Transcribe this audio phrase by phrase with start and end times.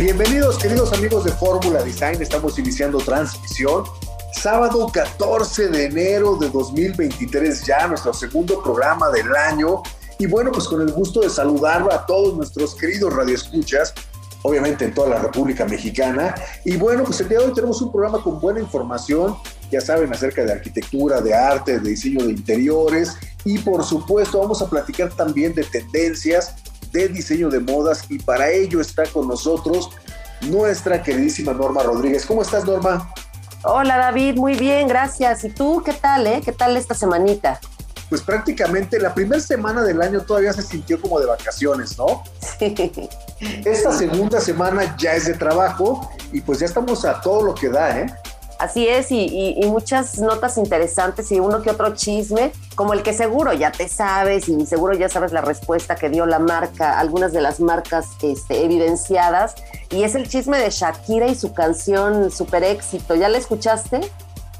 [0.00, 3.84] Bienvenidos queridos amigos de Fórmula Design, estamos iniciando transmisión.
[4.32, 9.82] Sábado 14 de enero de 2023 ya, nuestro segundo programa del año.
[10.18, 13.92] Y bueno, pues con el gusto de saludar a todos nuestros queridos radioescuchas,
[14.40, 16.34] obviamente en toda la República Mexicana.
[16.64, 19.36] Y bueno, pues el día de hoy tenemos un programa con buena información,
[19.70, 23.18] ya saben, acerca de arquitectura, de arte, de diseño de interiores.
[23.44, 26.54] Y por supuesto vamos a platicar también de tendencias
[26.92, 29.90] de diseño de modas y para ello está con nosotros
[30.42, 32.24] nuestra queridísima Norma Rodríguez.
[32.26, 33.12] ¿Cómo estás, Norma?
[33.62, 35.44] Hola, David, muy bien, gracias.
[35.44, 36.40] ¿Y tú qué tal, eh?
[36.44, 37.60] ¿Qué tal esta semanita?
[38.08, 42.24] Pues prácticamente la primera semana del año todavía se sintió como de vacaciones, ¿no?
[42.58, 42.74] Sí.
[43.64, 47.68] Esta segunda semana ya es de trabajo y pues ya estamos a todo lo que
[47.68, 48.06] da, ¿eh?
[48.60, 53.54] Así es, y, muchas notas interesantes y uno que otro chisme, como el que seguro
[53.54, 57.40] ya te sabes y seguro ya sabes la respuesta que dio la marca, algunas de
[57.40, 59.54] las marcas este, evidenciadas,
[59.88, 63.14] y es el chisme de Shakira y su canción Super Éxito.
[63.14, 64.00] ¿Ya la escuchaste?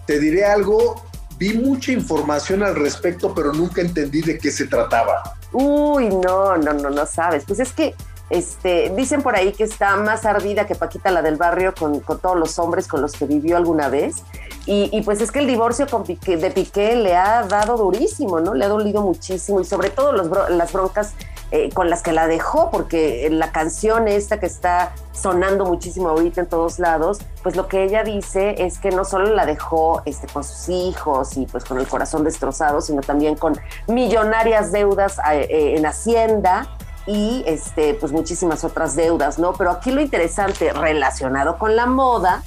[0.06, 0.94] Te diré algo,
[1.36, 5.34] vi mucha información al respecto, pero nunca entendí de qué se trataba.
[5.52, 7.44] Uy, no, no, no, no sabes.
[7.44, 7.94] Pues es que
[8.30, 12.36] este, dicen por ahí que está más ardida que Paquita la del barrio con, todos
[12.36, 14.22] los hombres con los que vivió alguna vez.
[14.66, 18.54] Y, pues es que el divorcio con de Piqué le ha dado durísimo, ¿no?
[18.54, 21.14] Le ha dolido muchísimo y sobre todo las broncas
[21.50, 26.42] eh, con las que la dejó, porque la canción esta que está sonando muchísimo ahorita
[26.42, 30.28] en todos lados, pues lo que ella dice es que no solo la dejó este,
[30.28, 33.58] con sus hijos y pues con el corazón destrozado, sino también con
[33.88, 36.68] millonarias deudas eh, eh, en Hacienda
[37.06, 39.52] y este, pues muchísimas otras deudas, ¿no?
[39.54, 42.42] Pero aquí lo interesante relacionado con la moda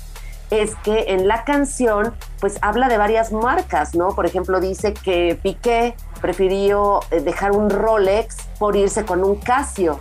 [0.50, 4.10] es que en la canción pues habla de varias marcas, ¿no?
[4.10, 10.00] Por ejemplo, dice que Piqué prefirió eh, dejar un Rolex por irse con un Casio,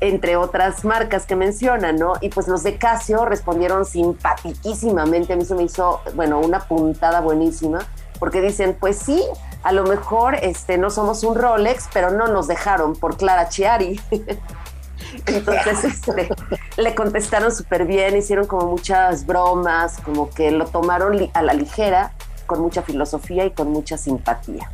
[0.00, 2.14] entre otras marcas que menciona, ¿no?
[2.20, 7.20] Y pues los de Casio respondieron simpaticísimamente, a mí se me hizo, bueno, una puntada
[7.20, 7.86] buenísima,
[8.18, 9.22] porque dicen, pues sí,
[9.66, 14.00] a lo mejor este, no somos un Rolex, pero no nos dejaron por Clara Chiari.
[15.26, 16.28] Entonces este,
[16.76, 22.12] le contestaron súper bien, hicieron como muchas bromas, como que lo tomaron a la ligera,
[22.46, 24.70] con mucha filosofía y con mucha simpatía.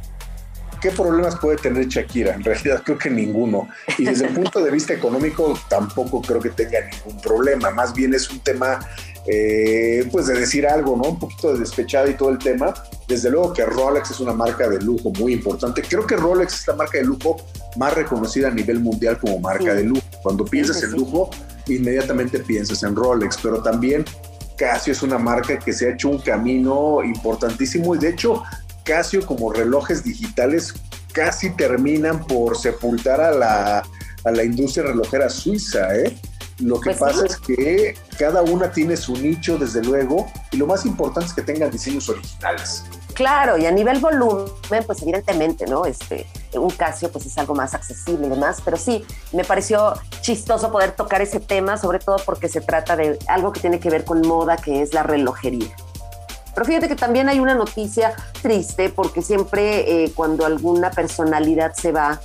[0.82, 2.34] ¿Qué problemas puede tener Shakira?
[2.34, 3.68] En realidad creo que ninguno.
[3.96, 7.70] Y desde el punto de vista económico tampoco creo que tenga ningún problema.
[7.70, 8.80] Más bien es un tema
[9.26, 11.10] eh, pues de decir algo, ¿no?
[11.10, 12.74] Un poquito de despechada y todo el tema.
[13.06, 15.82] Desde luego que Rolex es una marca de lujo muy importante.
[15.82, 17.36] Creo que Rolex es la marca de lujo
[17.76, 20.02] más reconocida a nivel mundial como marca de lujo.
[20.22, 21.30] Cuando piensas en lujo,
[21.68, 24.04] inmediatamente piensas en Rolex, pero también
[24.56, 28.42] Casio es una marca que se ha hecho un camino importantísimo y de hecho
[28.84, 30.74] Casio como relojes digitales
[31.12, 33.82] casi terminan por sepultar a la,
[34.24, 36.16] a la industria relojera suiza, ¿eh?
[36.62, 40.66] Lo que pues pasa es que cada una tiene su nicho, desde luego, y lo
[40.66, 42.84] más importante es que tengan diseños originales.
[43.14, 45.84] Claro, y a nivel volumen, pues evidentemente, ¿no?
[45.84, 50.70] Este, un Casio pues es algo más accesible y demás, pero sí, me pareció chistoso
[50.70, 54.04] poder tocar ese tema, sobre todo porque se trata de algo que tiene que ver
[54.04, 55.74] con moda, que es la relojería.
[56.54, 61.92] Pero fíjate que también hay una noticia triste porque siempre eh, cuando alguna personalidad se
[61.92, 62.20] va,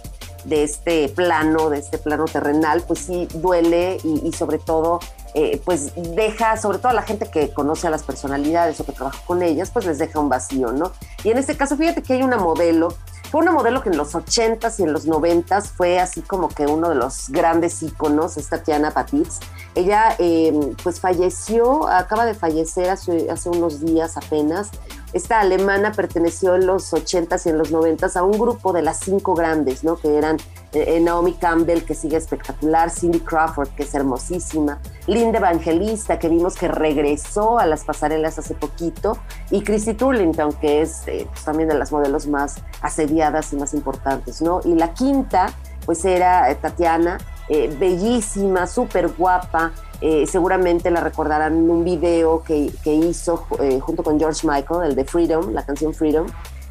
[0.46, 5.00] de este plano, de este plano terrenal, pues sí duele y, sobre todo,
[5.34, 8.92] eh, pues deja, sobre todo a la gente que conoce a las personalidades o que
[8.92, 10.92] trabaja con ellas, pues les deja un vacío, ¿no?
[11.24, 12.96] Y en este caso, fíjate que hay una modelo,
[13.32, 16.66] fue una modelo que en los 80s y en los 90s fue así como que
[16.66, 19.40] uno de los grandes íconos, es Tatiana Patitz.
[19.76, 24.70] Ella eh, pues falleció, acaba de fallecer hace, hace unos días apenas,
[25.18, 29.00] esta alemana perteneció en los 80s y en los 90s a un grupo de las
[29.00, 29.98] cinco grandes, ¿no?
[29.98, 30.38] Que eran
[30.74, 36.30] eh, eh, Naomi Campbell, que sigue espectacular, Cindy Crawford, que es hermosísima, Linda Evangelista, que
[36.30, 39.18] vimos que regresó a las pasarelas hace poquito,
[39.50, 43.74] y Chrissy Turlington, que es eh, pues, también de las modelos más asediadas y más
[43.74, 44.62] importantes, ¿no?
[44.64, 45.54] Y la quinta,
[45.86, 47.18] pues era Tatiana,
[47.50, 54.20] bellísima, súper guapa, eh, seguramente la recordarán en un video que, hizo eh, junto con
[54.20, 56.28] George Michael, el de Freedom, la canción Freedom.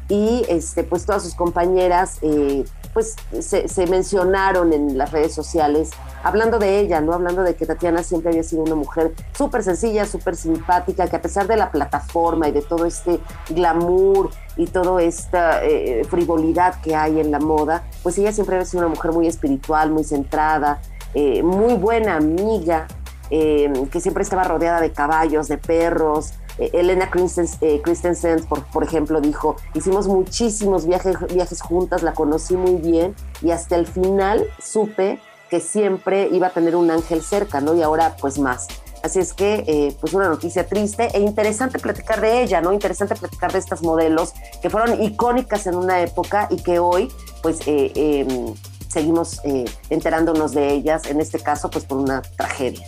[0.09, 2.63] Y este, pues todas sus compañeras eh,
[2.97, 5.91] pues se, mencionaron en las redes sociales,
[6.23, 7.13] hablando de ella, ¿no?
[7.13, 11.21] Hablando de que Tatiana siempre había sido una mujer súper sencilla, súper simpática, que a
[11.21, 16.95] pesar de la plataforma y de todo este glamour y toda esta eh, frivolidad que
[16.95, 20.81] hay en la moda, pues ella siempre había sido una mujer muy espiritual, muy centrada,
[21.13, 22.87] eh, muy buena amiga,
[23.29, 29.21] eh, que siempre estaba rodeada de caballos, de perros, eh, Elena Christensen, por, por, ejemplo,
[29.21, 35.19] dijo, hicimos muchísimos viajes, viajes juntas, la conocí muy bien y hasta el final supe
[35.49, 37.75] que siempre iba a tener un ángel cerca, ¿no?
[37.75, 38.67] Y ahora pues más.
[39.03, 42.73] Así es que, eh, pues una noticia triste e interesante platicar de ella, ¿no?
[42.73, 47.09] Interesante platicar de estas modelos que fueron icónicas en una época y que hoy,
[47.41, 48.55] pues, eh, em,
[48.89, 49.41] seguimos
[49.89, 52.85] enterándonos de ellas, en este caso, pues por una tragedia.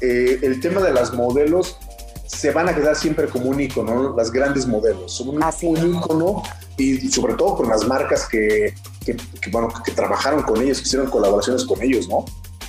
[0.00, 1.78] el tema de las modelos
[2.26, 5.12] se van a quedar siempre como un icono, las grandes modelos.
[5.12, 6.42] Son un, un icono
[6.76, 8.74] y, sobre todo con las marcas que,
[9.04, 9.16] que,
[9.50, 12.24] bueno, que trabajaron con ellos, que hicieron colaboraciones con ellos, ¿no?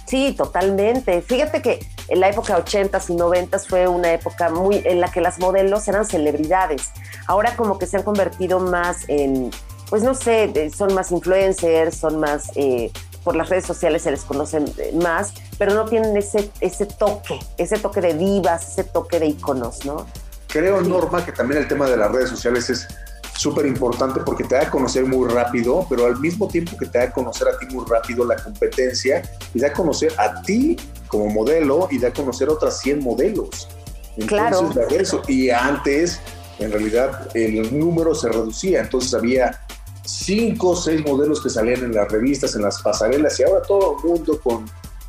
[0.05, 1.21] Sí, totalmente.
[1.21, 5.19] Fíjate que en la época 80s y 90s fue una época muy en la que
[5.19, 6.91] las modelos eran celebridades.
[7.25, 9.51] Ahora como que se han convertido más en,
[9.89, 12.91] pues no sé, son más influencers, son más eh,
[13.27, 17.77] por las redes sociales se les conocen más, pero no tienen ese, ese toque, ese
[17.77, 20.07] toque de divas, ese toque de iconos, ¿no?
[20.47, 22.87] Creo, Norma, que también el tema de las redes sociales es
[23.35, 26.99] súper importante porque te da a conocer muy rápido, pero al mismo tiempo que te
[26.99, 29.21] da a conocer a ti muy rápido la competencia
[29.53, 30.77] y da a conocer a ti
[31.09, 33.67] como modelo y da a conocer otras 100 modelos.
[34.15, 34.69] Entonces, claro.
[34.89, 35.21] Eso.
[35.27, 36.21] Y antes,
[36.59, 39.66] en realidad, el número se reducía, entonces había
[40.07, 43.97] cinco o seis modelos que salían en las revistas, en las pasarelas, y ahora todo
[43.97, 44.65] el mundo con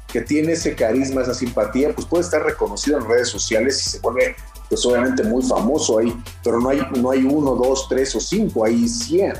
[0.08, 4.00] que tiene ese carisma, esa simpatía, pues puede estar reconocido en redes sociales y se
[4.00, 4.34] vuelve,
[4.68, 8.64] pues obviamente muy famoso ahí, pero no hay, no hay uno, dos, tres o cinco,
[8.64, 9.34] hay cien.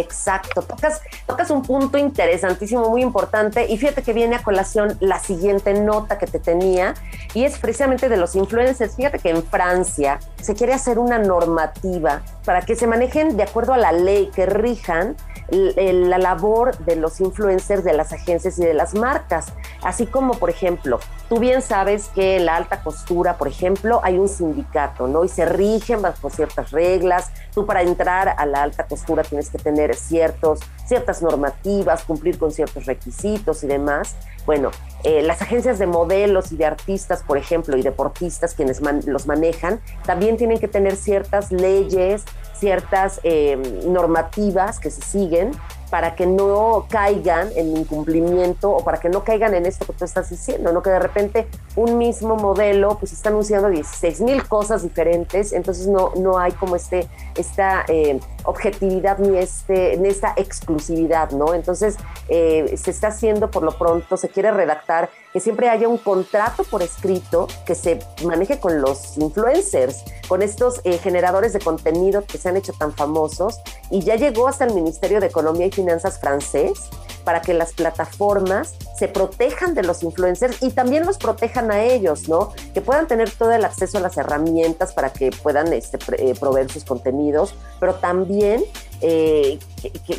[0.00, 5.18] Exacto, tocas, tocas un punto interesantísimo, muy importante, y fíjate que viene a colación la
[5.18, 6.94] siguiente nota que te tenía,
[7.32, 8.96] y es precisamente de los influencers.
[8.96, 13.72] Fíjate que en Francia se quiere hacer una normativa para que se manejen de acuerdo
[13.72, 15.16] a la ley, que rijan
[15.48, 19.46] la labor de los influencers de las agencias y de las marcas.
[19.82, 20.98] Así como, por ejemplo,
[21.28, 25.24] tú bien sabes que en la alta costura, por ejemplo, hay un sindicato, ¿no?
[25.24, 27.30] Y se rigen bajo ciertas reglas.
[27.52, 32.50] Tú para entrar a la alta costura tienes que tener ciertos, ciertas normativas, cumplir con
[32.50, 34.16] ciertos requisitos y demás.
[34.46, 34.70] Bueno,
[35.04, 39.80] eh, las agencias de modelos y de artistas, por ejemplo, y deportistas, quienes los manejan,
[40.06, 42.24] también tienen que tener ciertas leyes,
[42.54, 45.52] ciertas eh, normativas que se siguen
[45.90, 50.04] para que no caigan en incumplimiento o para que no caigan en esto que tú
[50.04, 50.82] estás diciendo, ¿no?
[50.82, 51.46] Que de repente
[51.76, 56.76] un mismo modelo pues está anunciando 16 mil cosas diferentes, entonces no, no hay como
[56.76, 61.54] este, esta eh, objetividad ni, este, ni esta exclusividad, ¿no?
[61.54, 61.96] Entonces
[62.28, 66.62] eh, se está haciendo por lo pronto, se quiere redactar que siempre haya un contrato
[66.62, 72.38] por escrito que se maneje con los influencers, con estos eh, generadores de contenido que
[72.38, 73.58] se han hecho tan famosos
[73.90, 76.88] y ya llegó hasta el Ministerio de Economía y Finanzas francés
[77.24, 82.28] para que las plataformas se protejan de los influencers y también los protejan a ellos,
[82.28, 82.52] ¿no?
[82.72, 86.70] Que puedan tener todo el acceso a las herramientas para que puedan este, eh, proveer
[86.70, 88.62] sus contenidos, pero también
[89.00, 89.58] eh,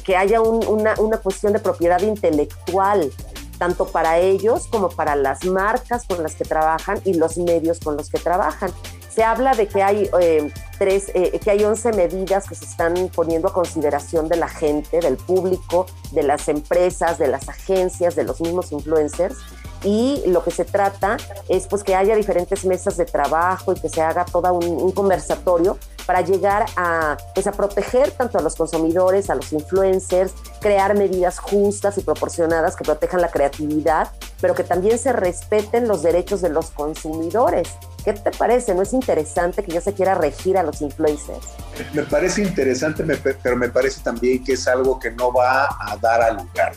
[0.03, 3.09] que, haya una, una cuestión de propiedad intelectual
[3.57, 7.98] tanto para ellos como para las marcas con las que trabajan y los medios con
[7.98, 8.72] los que trabajan.
[9.10, 13.09] Se habla de que hay, eh, tres, eh, que hay 11 medidas que se están
[13.16, 18.26] poniendo a consideración de la gente, del público, de las empresas, de las agencias, de
[18.26, 19.38] los mismos influencers.
[19.83, 21.16] Y lo que se trata
[21.47, 25.78] es pues que haya diferentes mesas de trabajo y que se haga todo un conversatorio
[26.06, 31.40] para llegar a, pues, a proteger tanto a los consumidores, a los influencers, crear medidas
[31.40, 36.50] justas y proporcionadas que protejan la creatividad, pero que también se respeten los derechos de
[36.50, 37.69] los consumidores.
[38.04, 38.76] ¿Qué te parece?
[38.76, 41.45] ¿No es interesante que ya se quiera regir a los influencers?
[41.94, 43.04] Me parece interesante,
[43.42, 46.74] pero me parece también que es algo que no va a dar al lugar.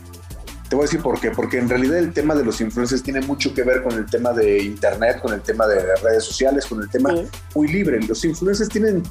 [0.68, 3.22] Te voy a decir por qué, porque en realidad el tema de los influencers tiene
[3.22, 6.82] mucho que ver con el tema de internet, con el tema de redes sociales, con
[6.82, 7.14] el tema
[7.54, 7.98] muy libre.
[8.02, 9.02] Los influencers tienen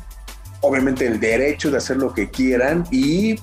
[0.62, 3.40] obviamente el derecho de hacer lo que quieran y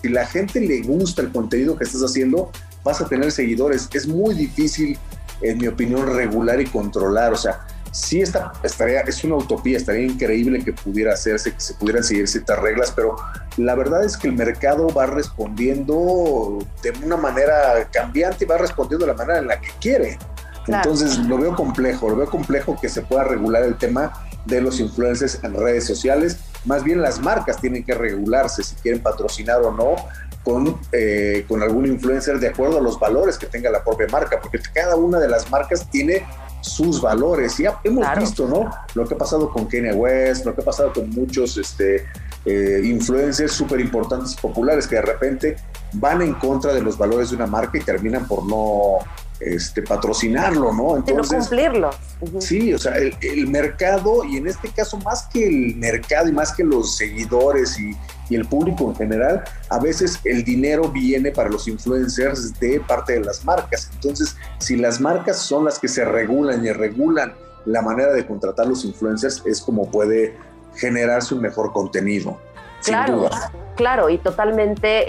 [0.00, 2.52] si la gente le gusta el contenido que estás haciendo,
[2.84, 3.88] vas a tener seguidores.
[3.92, 4.96] Es muy difícil,
[5.42, 7.32] en mi opinión, regular y controlar.
[7.32, 11.74] O sea, sí está, estaría, es una utopía, estaría increíble que pudiera hacerse, que se
[11.74, 13.16] pudieran seguir ciertas reglas, pero
[13.56, 19.06] la verdad es que el mercado va respondiendo de una manera cambiante y va respondiendo
[19.06, 20.18] de la manera en la que quiere.
[20.66, 24.12] Entonces lo veo complejo, lo veo complejo que se pueda regular el tema
[24.44, 26.38] de los influencers en redes sociales.
[26.64, 29.94] Más bien las marcas tienen que regularse si quieren patrocinar o no
[30.42, 34.38] con, eh, con algún influencer de acuerdo a los valores que tenga la propia marca,
[34.40, 36.24] porque cada una de las marcas tiene
[36.60, 37.58] sus valores.
[37.60, 38.70] Y ya hemos visto, ¿no?
[38.94, 42.06] Lo que ha pasado con Kanye West, lo que ha pasado con muchos este,
[42.44, 45.56] eh, influencers súper importantes y populares que de repente
[45.96, 48.98] van en contra de los valores de una marca y terminan por no
[49.40, 50.96] este, patrocinarlo, ¿no?
[50.96, 51.90] Entonces, no cumplirlo.
[52.38, 56.52] Sí, o sea, el, mercado, y en este caso más que el mercado y más
[56.52, 57.94] que los seguidores y,
[58.30, 63.14] y, el público en general, a veces el dinero viene para los influencers de parte
[63.14, 63.90] de las marcas.
[63.94, 67.34] Entonces, si las marcas son las que se regulan y regulan
[67.66, 70.34] la manera de contratar los influencers, es como puede
[70.76, 72.38] generarse un mejor contenido.
[72.84, 73.28] Claro,
[73.74, 75.04] claro, y totalmente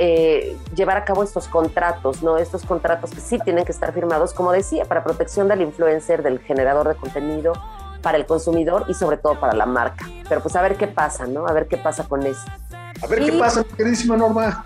[0.49, 2.37] eh, llevar a cabo estos contratos, ¿no?
[2.37, 6.39] Estos contratos que sí tienen que estar firmados, como decía, para protección del influencer, del
[6.39, 7.53] generador de contenido,
[8.01, 10.05] para el consumidor y sobre todo para la marca.
[10.27, 11.47] Pero pues a ver qué pasa, ¿no?
[11.47, 12.45] A ver qué pasa con eso.
[13.03, 14.63] A ver qué pasa, queridísima Norma.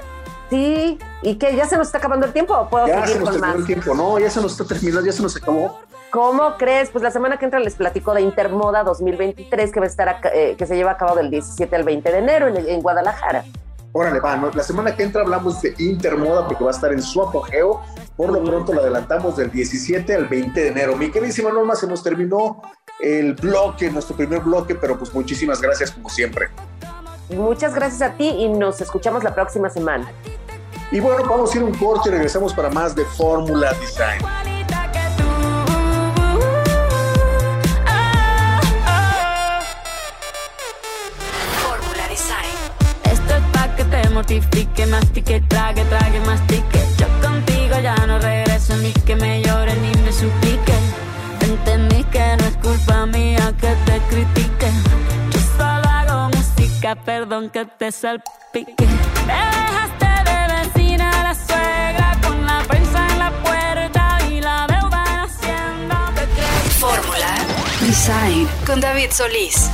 [0.50, 3.20] Sí, y que ya se nos está acabando el tiempo, ¿o puedo ya seguir se
[3.20, 3.62] nos con terminó más?
[3.62, 5.80] el tiempo, no, ya se nos está terminando, ya se nos acabó.
[6.12, 6.90] ¿Cómo crees?
[6.90, 10.56] Pues la semana que entra les platico de Intermoda 2023 que va a estar eh,
[10.58, 13.46] que se lleva a cabo del 17 al 20 de enero en, en Guadalajara.
[13.94, 14.50] Órale, va, ¿no?
[14.52, 17.82] la semana que entra hablamos de Intermoda porque va a estar en su apogeo.
[18.18, 20.98] Por lo pronto lo adelantamos del 17 al 20 de enero.
[20.98, 22.62] Mi queridísima Norma, se nos terminó
[23.00, 26.50] el bloque, nuestro primer bloque, pero pues muchísimas gracias como siempre.
[27.30, 30.12] Muchas gracias a ti y nos escuchamos la próxima semana.
[30.92, 34.51] Y bueno, vamos a ir un corte y regresamos para más de Fórmula Design.
[44.32, 46.80] Que mortifique, mastique, trague, trague, mastique.
[46.98, 50.74] Yo contigo ya no regreso ni que me llore ni me suplique.
[51.42, 54.72] Entendí que no es culpa mía que te critique.
[55.32, 58.86] Yo solo hago música, perdón que te salpique.
[59.28, 65.28] Me dejaste de vecina la suegra con la prensa en la puerta y la deuda.
[66.16, 66.74] ¿Te crees?
[66.80, 67.36] Fórmula
[67.82, 69.70] Design con David Solís.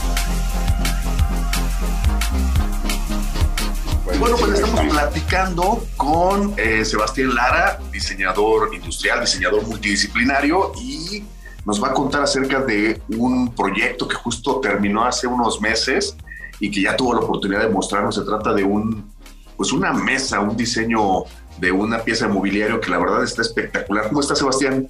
[4.15, 11.23] Bueno, pues estamos platicando con eh, Sebastián Lara, diseñador industrial, diseñador multidisciplinario, y
[11.65, 16.15] nos va a contar acerca de un proyecto que justo terminó hace unos meses
[16.59, 18.15] y que ya tuvo la oportunidad de mostrarnos.
[18.15, 19.13] Se trata de un,
[19.55, 21.25] pues una mesa, un diseño
[21.59, 24.07] de una pieza de mobiliario que la verdad está espectacular.
[24.07, 24.87] ¿Cómo está Sebastián?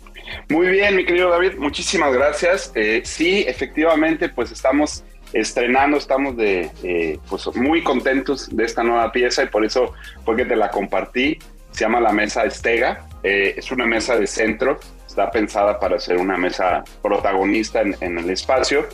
[0.50, 2.72] Muy bien, mi querido David, muchísimas gracias.
[2.76, 5.04] Eh, sí, efectivamente, pues estamos
[5.34, 9.94] estrenando, estamos de, eh, pues muy contentos de esta nueva pieza y por eso
[10.26, 11.38] fue que te la compartí.
[11.72, 13.06] Se llama la mesa Estega.
[13.24, 18.18] Eh, es una mesa de centro, está pensada para ser una mesa protagonista en, en
[18.20, 18.88] el espacio,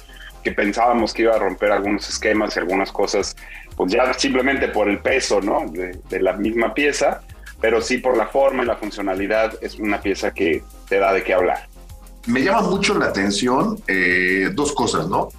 [0.44, 3.36] que pensábamos que iba a romper algunos esquemas y algunas cosas,
[3.76, 5.66] pues ya simplemente por el peso, ¿no?
[5.70, 7.22] De, de la misma pieza,
[7.62, 11.24] pero sí por la forma y la funcionalidad es una pieza que te da de
[11.24, 11.68] qué hablar.
[12.28, 15.30] me llama mucho la atención eh, dos cosas, ¿no?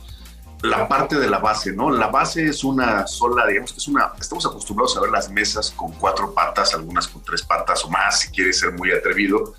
[0.64, 1.90] La parte de la base, ¿no?
[1.90, 5.71] La base es una sola, digamos que es una, estamos acostumbrados a ver las mesas
[5.71, 9.52] con cuatro patas, algunas con tres patas o más, si quieres ser muy atrevido,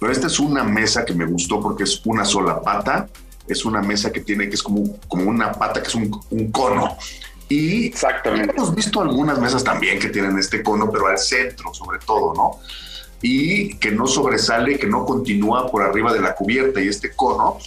[0.00, 3.08] pero esta es una mesa que me gustó porque es una sola pata,
[3.46, 6.50] es una mesa que tiene, que es como, como una pata, que es un, un
[6.50, 6.96] cono.
[7.48, 8.52] Y Exactamente.
[8.56, 12.58] Hemos visto algunas mesas también que tienen este cono, pero al centro sobre todo, ¿no?
[13.22, 17.58] Y que no sobresale, que no continúa por arriba de la cubierta y este cono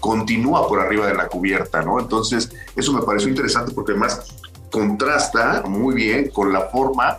[0.00, 1.98] continúa por arriba de la cubierta, ¿no?
[1.98, 4.34] Entonces, eso me pareció interesante porque además
[4.70, 7.18] contrasta muy bien con la forma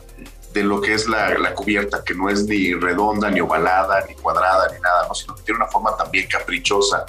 [0.53, 4.71] de lo que es la, cubierta, que no es ni redonda, ni ovalada, ni cuadrada,
[4.73, 5.13] ni nada, ¿no?
[5.13, 7.05] sino que tiene una forma también caprichosa.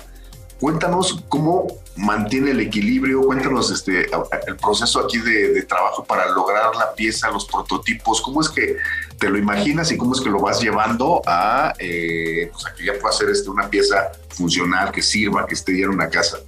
[0.60, 4.06] Cuéntanos cómo mantiene el equilibrio, cuéntanos este,
[4.46, 8.76] el proceso aquí de, trabajo para lograr la pieza, los prototipos, cómo es que
[9.18, 12.84] te lo imaginas y cómo es que lo vas llevando a, eh, pues a que
[12.84, 16.38] ya pueda ser este, una pieza funcional, que sirva, que esté ya en una casa.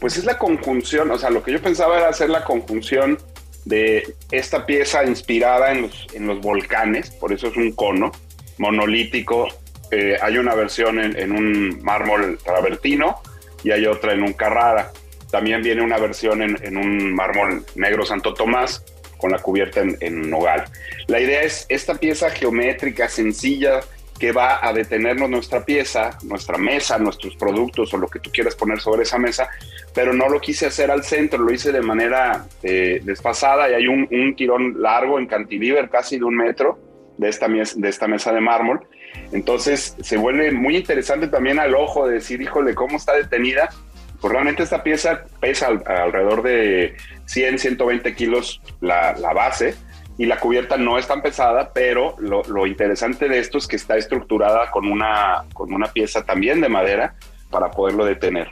[0.00, 3.18] Pues es la conjunción, o sea, lo que yo pensaba era hacer la conjunción
[3.66, 8.12] de esta pieza inspirada en los, en los volcanes, por eso es un cono
[8.56, 9.46] monolítico.
[9.90, 13.20] Eh, hay una versión en, en un mármol travertino
[13.62, 14.90] y hay otra en un Carrara.
[15.30, 18.84] También viene una versión en, un mármol negro Santo Tomás
[19.16, 20.64] con la cubierta en, en, nogal.
[21.06, 23.80] La idea es esta pieza geométrica sencilla
[24.22, 28.54] que va a detenernos nuestra pieza, nuestra mesa, nuestros productos o lo que tú quieras
[28.54, 29.48] poner sobre esa mesa,
[29.92, 33.88] pero no lo quise hacer al centro, lo hice de manera eh, desfasada y hay
[33.88, 36.78] un, un, tirón largo en cantilever casi de un metro
[37.18, 38.86] de esta, de esta mesa de mármol.
[39.32, 43.70] Entonces se vuelve muy interesante también al ojo de decir, híjole, cómo está detenida.
[44.20, 49.74] Pues realmente esta pieza pesa al, alrededor de 100, 120 kilos la, base
[50.16, 53.76] y la cubierta no es tan pesada, pero lo, lo, interesante de esto es que
[53.76, 57.14] está estructurada con una, con una pieza también de madera
[57.50, 58.48] para poderlo detener.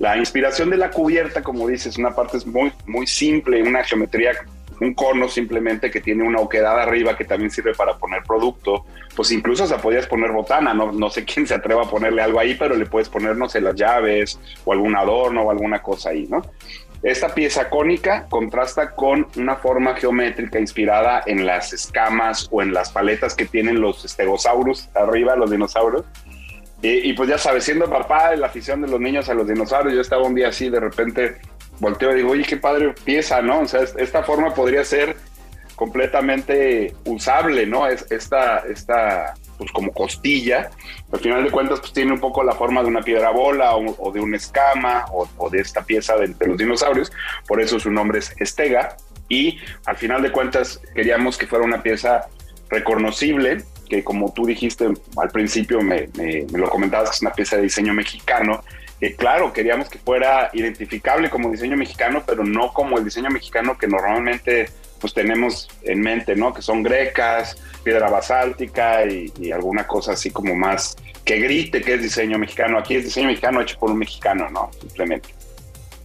[0.00, 4.32] La inspiración de la cubierta, como dices, una parte es muy, muy simple, una geometría,
[4.80, 8.86] un cono simplemente que tiene una oquedad arriba que también sirve para poner producto.
[9.14, 12.40] Pues incluso se podías poner botana, no, no sé quién se atreva a ponerle algo
[12.40, 16.10] ahí, pero le puedes poner, no sé, las llaves o algún adorno o alguna cosa
[16.10, 16.42] ahí, ¿no?
[17.02, 22.90] Esta pieza cónica contrasta con una forma geométrica inspirada en las escamas o en las
[22.90, 26.04] paletas que tienen los estegosaurus arriba, los dinosaurios,
[26.82, 29.94] y, pues ya sabes, siendo papá de la afición de los niños a los dinosaurios,
[29.94, 31.36] yo estaba un día así, de repente
[31.80, 33.60] volteo y digo, oye, qué padre pieza, ¿no?
[33.60, 35.16] O sea, esta forma podría ser
[35.74, 37.86] completamente usable, ¿no?
[37.86, 40.70] Es esta, esta, pues como costilla,
[41.10, 44.12] al final de cuentas, pues tiene un poco la forma de una piedra bola o,
[44.12, 47.10] de una escama o, de esta pieza de, de, los dinosaurios,
[47.48, 48.96] por eso su nombre es estega,
[49.30, 52.26] y al final de cuentas queríamos que fuera una pieza
[52.68, 56.08] reconocible, que como tú dijiste al principio, me,
[56.52, 58.62] lo comentabas, es una pieza de diseño mexicano,
[59.00, 63.78] que claro, queríamos que fuera identificable como diseño mexicano, pero no como el diseño mexicano
[63.78, 64.68] que normalmente
[65.00, 66.52] pues tenemos en mente, ¿no?
[66.52, 72.02] Que son grecas, piedra basáltica y, alguna cosa así como más que grite que es
[72.02, 72.78] diseño mexicano.
[72.78, 74.70] Aquí es diseño mexicano hecho por un mexicano, ¿no?
[74.78, 75.30] Simplemente.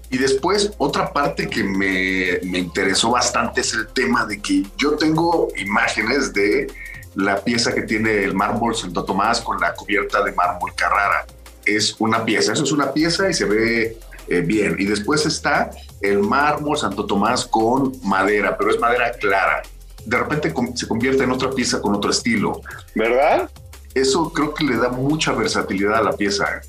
[0.10, 4.96] Y después, otra parte que me, me interesó bastante es el tema de que yo
[4.96, 6.68] tengo imágenes de
[7.16, 11.26] la pieza que tiene el mármol Santo Tomás con la cubierta de mármol Carrara.
[11.66, 14.76] Es una pieza, eso es una pieza y se ve eh, bien.
[14.80, 19.64] Y después está el mármol Santo Tomás con madera, pero es madera clara.
[20.06, 22.62] De repente se convierte en otra pieza con otro estilo.
[22.94, 23.50] ¿Verdad?
[23.94, 26.62] Eso creo que le da mucha versatilidad a la pieza.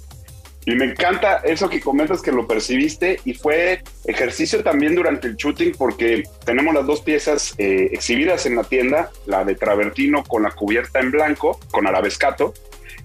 [0.69, 5.37] Y me encanta eso que comentas que lo percibiste y fue ejercicio también durante el
[5.37, 10.43] shooting porque tenemos las dos piezas eh, exhibidas en la tienda, la de travertino con
[10.43, 12.53] la cubierta en blanco, con arabescato,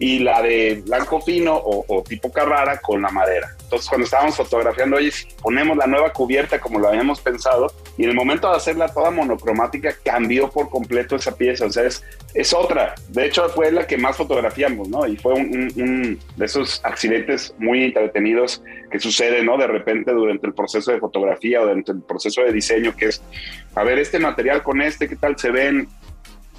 [0.02, 3.56] y la de blanco fino o, tipo Carrara con la madera.
[3.62, 8.10] Entonces, cuando estábamos fotografiando, oye, ponemos la nueva cubierta como lo habíamos pensado, y en
[8.10, 11.68] el momento de hacerla toda monocromática, cambió por completo esa pieza.
[11.68, 12.96] O sea, es, es otra.
[13.10, 15.06] De hecho, fue la que más fotografiamos, ¿no?
[15.06, 19.56] Y fue un, un de esos accidentes muy entretenidos que suceden, ¿no?
[19.56, 23.22] De repente durante el proceso de fotografía o durante el proceso de diseño, que es,
[23.76, 25.88] a ver, este material con este, ¿qué tal se ven?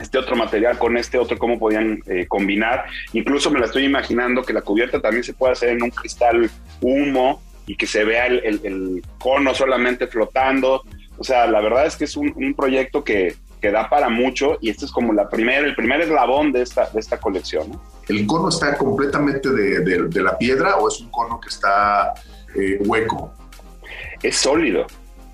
[0.01, 2.85] Este otro material con este otro, cómo podían eh, combinar.
[3.13, 6.51] Incluso me la estoy imaginando que la cubierta también se puede hacer en un cristal
[6.81, 10.83] humo y que se vea el, cono solamente flotando.
[11.19, 14.71] O sea, la verdad es que es un, proyecto que, que, da para mucho y
[14.71, 17.81] este es como la primera, el primer eslabón de esta, de esta colección.
[18.09, 22.15] ¿El cono está completamente de, de, la piedra o es un cono que está
[22.57, 23.33] eh, hueco?
[24.23, 24.87] Es sólido.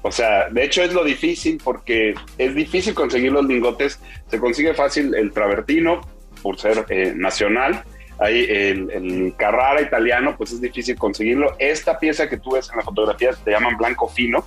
[0.09, 4.01] O sea, de hecho es lo difícil porque es difícil conseguir los lingotes.
[4.29, 6.01] Se consigue fácil el travertino
[6.43, 7.85] por ser eh, nacional.
[8.19, 11.55] Ahí el, el, Carrara italiano, pues es difícil conseguirlo.
[11.59, 14.47] Esta pieza que tú ves en la fotografía te llaman blanco fino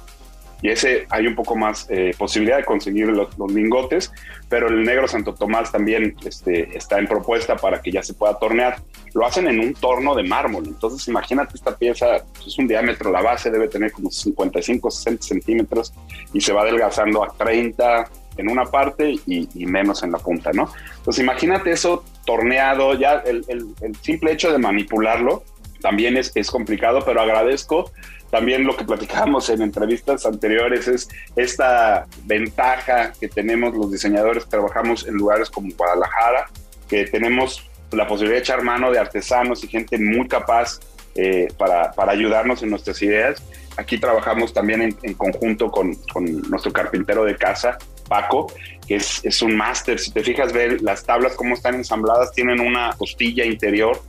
[0.62, 4.12] y ese hay un poco más eh, posibilidad de conseguir los, lingotes,
[4.48, 8.38] pero el negro Santo Tomás también este, está en propuesta para que ya se pueda
[8.38, 8.78] tornear.
[9.14, 13.22] Lo hacen en un torno de mármol, entonces imagínate esta pieza, es un diámetro, la
[13.22, 15.94] base debe tener como 55, 60 centímetros
[16.34, 20.72] y se va adelgazando a 30 en una parte y, menos en la punta, ¿no?
[20.98, 25.44] Entonces imagínate eso torneado, ya el, el simple hecho de manipularlo
[25.82, 27.92] también es, es complicado, pero agradezco
[28.32, 34.52] también lo que platicábamos en entrevistas anteriores es esta ventaja que tenemos los diseñadores que
[34.52, 36.50] trabajamos en lugares como Guadalajara,
[36.88, 40.80] que tenemos la posibilidad de echar mano de artesanos y gente muy capaz
[41.14, 43.44] eh, para, para, ayudarnos en nuestras ideas.
[43.76, 48.48] Aquí trabajamos también en, conjunto con, con, nuestro carpintero de casa, Paco,
[48.88, 50.00] que es, es un máster.
[50.00, 54.02] Si te fijas, ver las tablas cómo están ensambladas, tienen una costilla interior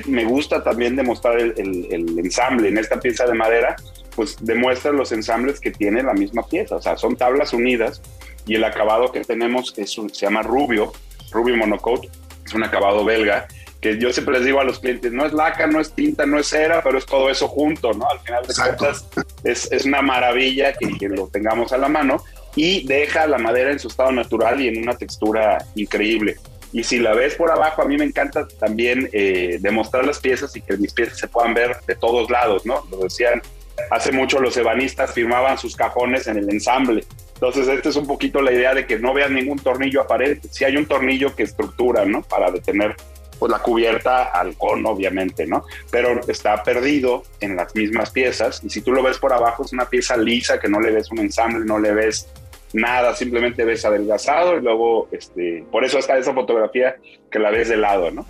[0.00, 1.54] que me gusta también demostrar el,
[2.18, 3.76] ensamble en esta pieza de madera,
[4.14, 8.00] pues demuestra los ensambles que tiene la misma pieza, o sea, son tablas unidas
[8.46, 10.92] y el acabado que tenemos es se llama Rubio,
[11.30, 12.04] Rubio Monocoat,
[12.44, 13.46] es un acabado belga,
[13.80, 16.38] que yo siempre les digo a los clientes, no es laca, no es tinta, no
[16.38, 18.08] es cera, pero es todo eso junto, ¿no?
[18.08, 19.08] Al final de cuentas
[19.42, 22.22] es, es, una maravilla que, que lo tengamos a la mano
[22.54, 26.36] y deja la madera en su estado natural y en una textura increíble.
[26.72, 30.56] Y si la ves por abajo, a mí me encanta también eh, demostrar las piezas
[30.56, 32.86] y que mis piezas se puedan ver de todos lados, ¿no?
[32.90, 33.42] Lo decían,
[33.90, 37.04] hace mucho los ebanistas firmaban sus cajones en el ensamble.
[37.34, 40.48] Entonces, esta es un poquito la idea de que no veas ningún tornillo aparente.
[40.50, 42.22] Si hay un tornillo que estructura, ¿no?
[42.22, 42.96] Para detener
[43.38, 45.64] pues, la cubierta al cono, obviamente, ¿no?
[45.90, 48.62] Pero está perdido en las mismas piezas.
[48.62, 51.10] Y si tú lo ves por abajo, es una pieza lisa que no le ves
[51.10, 52.28] un ensamble, no le ves
[52.72, 56.96] nada, simplemente ves adelgazado y luego, este, por eso está esa fotografía
[57.30, 58.26] que la ves de lado, ¿no?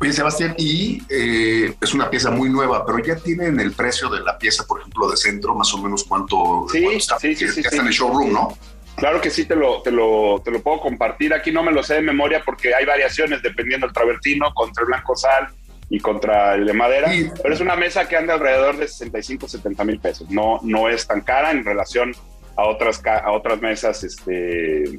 [0.00, 4.20] Oye, Sebastián, y eh, es una pieza muy nueva, pero ya tienen el precio de
[4.20, 7.46] la pieza, por ejemplo, de centro, más o menos cuánto, Sí, cuánto está, sí, sí,
[7.46, 7.78] ya sí, está sí.
[7.78, 8.56] en el showroom, ¿no?
[8.98, 11.32] Claro que sí, te lo, te, lo, te lo puedo compartir.
[11.32, 14.88] Aquí no me lo sé de memoria porque hay variaciones dependiendo del travertino contra el
[14.88, 15.48] blanco sal
[15.88, 17.12] y contra el de madera.
[17.40, 20.28] Pero es una mesa que anda alrededor de 65, 70 mil pesos.
[20.30, 22.12] No, no es tan cara en relación
[22.58, 24.98] a otras, a otras mesas este,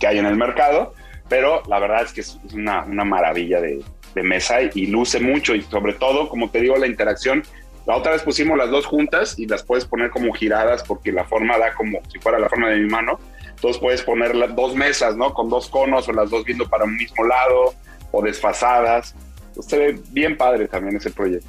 [0.00, 0.94] que hay en el mercado.
[1.28, 3.84] Pero la verdad es que es una, una maravilla de,
[4.14, 5.54] de mesa y, y luce mucho.
[5.54, 7.44] Y sobre todo, como te digo, la interacción.
[7.86, 11.24] La otra vez pusimos las dos juntas y las puedes poner como giradas porque la
[11.24, 13.20] forma da como si fuera la forma de mi mano.
[13.48, 15.32] Entonces puedes poner las dos mesas, ¿no?
[15.32, 17.74] Con dos conos o las dos viendo para un mismo lado
[18.10, 19.14] o desfasadas.
[19.48, 21.48] Entonces, se ve bien padre también ese proyecto.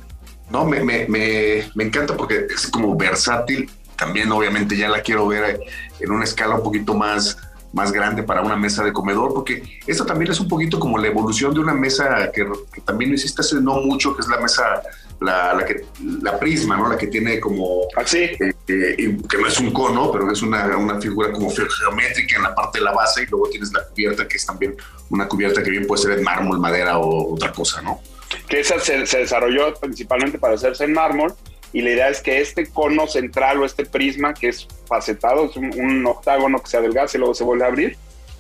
[0.50, 3.70] No, me, me, me, me encanta porque es como versátil.
[4.00, 5.60] También, obviamente, ya la quiero ver
[6.00, 7.38] en una escala un poquito más,
[7.74, 11.08] más grande para una mesa de comedor, porque esto también es un poquito como la
[11.08, 14.82] evolución de una mesa que, que también hiciste hace no mucho, que es la mesa,
[15.20, 15.86] la, la, que,
[16.22, 16.88] la prisma, ¿no?
[16.88, 20.42] La que tiene como Así, eh, eh, y que no es un cono, pero es
[20.42, 23.72] una, una figura como ge- geométrica en la parte de la base y luego tienes
[23.74, 24.76] la cubierta que es también
[25.10, 28.00] una cubierta que bien puede ser en mármol, madera o otra cosa, ¿no?
[28.48, 31.34] que esa se, se desarrolló principalmente para hacerse en mármol
[31.72, 35.56] y la idea es que este cono central o este prisma que es facetado, es
[35.56, 37.98] un, un octágono que se adelgaza y luego se vuelve a abrir,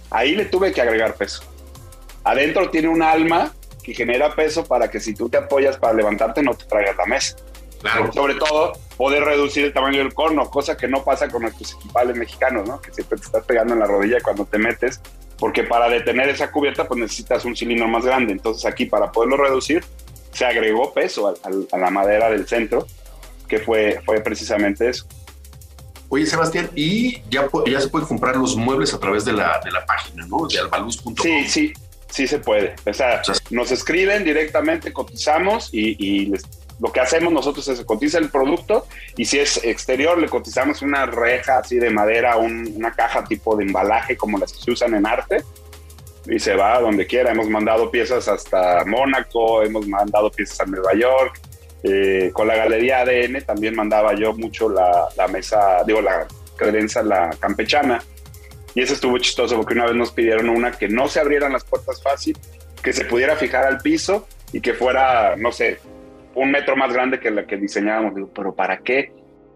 [0.09, 1.43] ahí le tuve que agregar peso.
[2.23, 6.43] Adentro tiene un alma que genera peso para que si tú te apoyas para levantarte
[6.43, 7.35] no te traigas la mesa.
[7.81, 8.11] Claro.
[8.11, 12.17] Sobre todo, poder reducir el tamaño del cono, cosa que no pasa con nuestros equipales
[12.17, 12.81] mexicanos, ¿no?
[12.81, 14.99] Que siempre te estás pegando en la rodilla cuando te metes,
[15.37, 18.33] porque para detener esa cubierta, pues necesitas un cilindro más grande.
[18.33, 19.85] Entonces, aquí, para poderlo reducir,
[20.33, 21.33] se agregó peso
[21.71, 22.85] a, la madera del centro,
[23.49, 25.05] que fue, fue precisamente eso.
[26.07, 29.71] Oye, Sebastián, y ya, ya se pueden comprar los muebles a través de la, de
[29.71, 30.47] la página, ¿no?
[30.47, 31.13] De albaluz.com.
[31.21, 31.73] Sí, sí,
[32.09, 32.75] sí se puede.
[32.85, 36.43] O sea, O sea, nos escriben directamente, cotizamos y, y les-
[36.79, 41.05] lo que hacemos nosotros es cotiza el producto y si es exterior le cotizamos una
[41.05, 44.93] reja así de madera, un- una caja tipo de embalaje como las que se usan
[44.95, 45.43] en arte
[46.25, 47.31] y se va a donde quiera.
[47.33, 51.39] Hemos mandado piezas hasta Mónaco, hemos mandado piezas a Nueva York.
[51.83, 57.01] Eh, con la galería ADN también mandaba yo mucho la, la mesa, digo, la credencia,
[57.01, 58.03] la campechana.
[58.75, 61.63] Y eso estuvo chistoso porque una vez nos pidieron una que no se abrieran las
[61.63, 62.37] puertas fácil,
[62.83, 65.79] que se pudiera fijar al piso y que fuera, no sé,
[66.35, 68.15] un metro más grande que la que diseñábamos.
[68.15, 69.11] Digo, pero ¿para qué?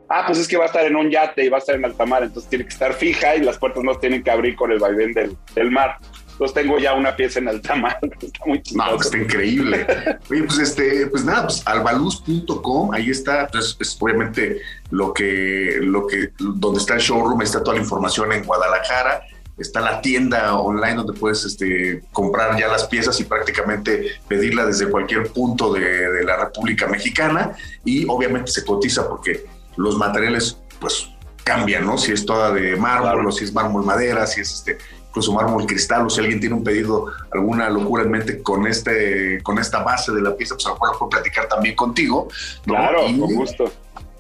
[0.09, 1.85] Ah, pues es que va a estar en un yate y va a estar en
[1.85, 4.71] alta mar, entonces tiene que estar fija y las puertas no tienen que abrir con
[4.71, 5.97] el vaivén del, del mar.
[6.33, 8.89] Entonces tengo ya una pieza en alta mar, está muy chistoso.
[8.89, 9.87] No, pues está increíble.
[10.29, 16.05] Oye, pues este, pues nada, pues albaluz.com, ahí está, pues es obviamente lo que, lo
[16.07, 19.21] que, donde está el showroom, ahí está toda la información en Guadalajara,
[19.57, 24.89] está la tienda online donde puedes este, comprar ya las piezas y prácticamente pedirla desde
[24.89, 27.51] cualquier punto de, de la República Mexicana
[27.85, 29.45] y obviamente se cotiza porque
[29.77, 31.09] los materiales pues
[31.43, 31.97] cambian, ¿no?
[31.97, 33.29] Si es toda de mármol Claro.
[33.29, 34.77] o si es mármol madera, si es este
[35.13, 39.39] incluso mármol cristal o si alguien tiene un pedido, alguna locura en mente con este
[39.43, 42.27] con esta base de la pieza, pues a lo mejor puedo platicar también contigo.
[42.65, 42.73] ¿no?
[42.73, 43.71] Claro, Y- con gusto.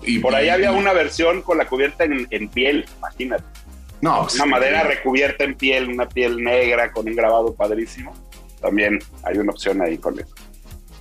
[0.03, 3.43] Y Por ahí y- había una versión con la cubierta en, en piel, imagínate.
[4.01, 8.13] no, pues, Una madera recubierta en piel, una piel negra con un grabado padrísimo.
[8.61, 10.29] También hay una opción ahí con eso.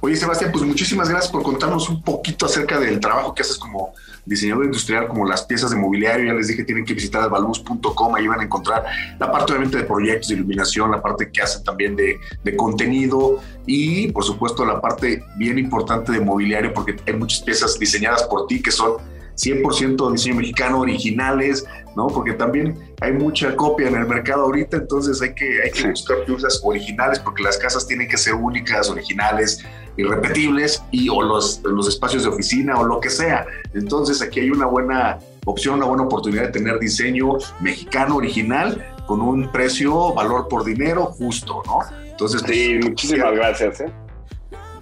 [0.00, 3.92] Oye, Sebastián, pues muchísimas gracias por contarnos un poquito acerca del trabajo que haces como
[4.25, 6.27] diseñador industrial, como las piezas de mobiliario.
[6.27, 8.85] Ya les dije, tienen que visitar albaluz.com, ahí van a encontrar
[9.19, 13.41] la parte obviamente de proyectos de iluminación, la parte que hacen también de, de contenido
[13.67, 18.47] y por supuesto la parte bien importante de mobiliario, porque hay muchas piezas diseñadas por
[18.47, 18.97] ti que son
[19.37, 21.65] 100% diseño mexicano, originales,
[21.96, 22.09] ¿no?
[22.09, 26.24] Porque también hay mucha copia en el mercado ahorita, entonces hay que, hay que buscar
[26.24, 29.64] piezas originales porque las casas tienen que ser únicas, originales,
[29.96, 33.46] irrepetibles y o los, los espacios de oficina o lo que sea.
[33.74, 39.20] Entonces aquí hay una buena opción, una buena oportunidad de tener diseño mexicano original con
[39.20, 41.81] un precio, valor por dinero justo, ¿no?
[42.07, 43.92] Entonces, pues, Sí, muchísimas gracias, ¿eh?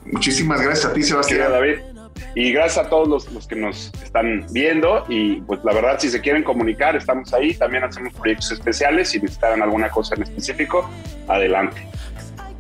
[0.04, 1.50] muchísimas gracias a ti, Sebastián.
[1.50, 1.89] David.
[2.34, 5.04] Y gracias a todos los, los que nos están viendo.
[5.08, 7.54] Y pues la verdad, si se quieren comunicar, estamos ahí.
[7.54, 9.10] También hacemos proyectos especiales.
[9.10, 10.88] Si necesitan alguna cosa en específico,
[11.28, 11.86] adelante.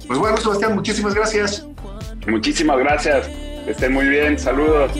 [0.06, 1.66] Pues bueno, Sebastián, muchísimas gracias.
[2.26, 3.28] Muchísimas gracias.
[3.66, 4.38] Estén muy bien.
[4.38, 4.92] Saludos.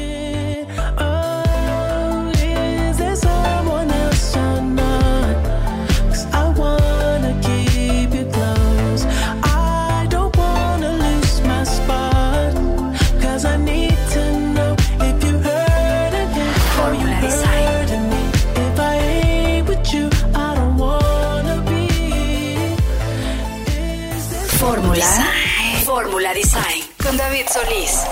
[26.21, 28.03] Fórmula Design con David Solís.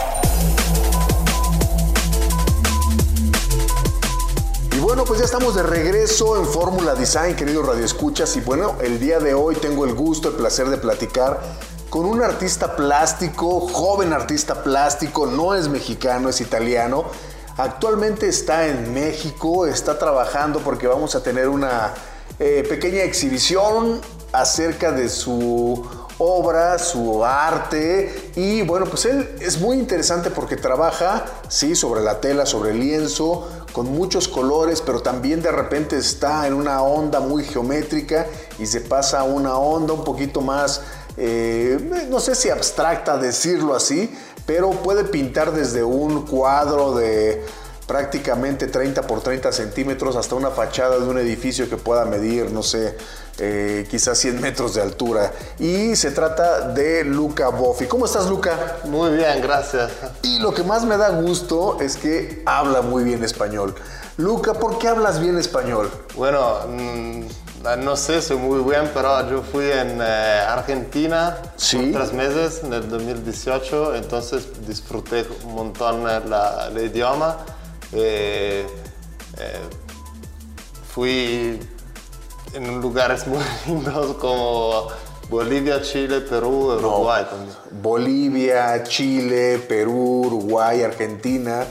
[4.74, 8.34] Y bueno, pues ya estamos de regreso en Fórmula Design, queridos radioescuchas.
[8.38, 11.38] Y bueno, el día de hoy tengo el gusto, el placer de platicar
[11.90, 17.04] con un artista plástico, joven artista plástico, no es mexicano, es italiano.
[17.58, 21.92] Actualmente está en México, está trabajando porque vamos a tener una
[22.38, 24.00] eh, pequeña exhibición
[24.32, 25.86] acerca de su
[26.18, 28.32] obra, su arte.
[28.36, 32.80] Y bueno, pues él es muy interesante porque trabaja, sí, sobre la tela, sobre el
[32.80, 38.26] lienzo, con muchos colores, pero también de repente está en una onda muy geométrica
[38.58, 40.80] y se pasa a una onda un poquito más,
[41.16, 44.12] eh, no sé si abstracta decirlo así,
[44.46, 47.44] pero puede pintar desde un cuadro de
[47.86, 52.62] prácticamente 30 por 30 centímetros hasta una fachada de un edificio que pueda medir, no
[52.62, 52.96] sé,
[53.38, 55.32] eh, quizás 100 metros de altura.
[55.58, 57.86] Y se trata de Luca Boffi.
[57.86, 58.78] ¿Cómo estás, Luca?
[58.84, 59.90] Muy bien, gracias.
[60.22, 63.74] Y lo que más me da gusto es que habla muy bien español.
[64.16, 65.88] Luca, ¿por qué hablas bien español?
[66.16, 67.22] Bueno, mm,
[67.84, 71.76] no sé, soy muy bien, pero yo fui en eh, Argentina Sí.
[71.92, 77.36] por tres meses en el 2018, entonces disfruté un montón la- el idioma.
[77.92, 78.66] Eh,
[80.92, 81.60] fui
[82.54, 84.88] en lugares muy lindos como
[85.28, 87.56] Bolivia, Chile, Perú, Uruguay también.
[87.82, 91.64] Bolivia, Chile, Perú, Uruguay, Argentina,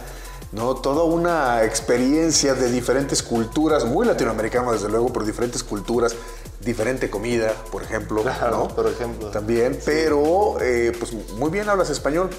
[0.51, 0.75] ¿no?
[0.75, 6.15] Toda una experiencia de diferentes culturas, muy latinoamericano desde luego, pero diferentes culturas,
[6.61, 8.67] diferente comida, por ejemplo, Claro, ¿no?
[8.67, 9.29] por ejemplo.
[9.29, 12.29] También, pero eh, pues muy bien hablas español.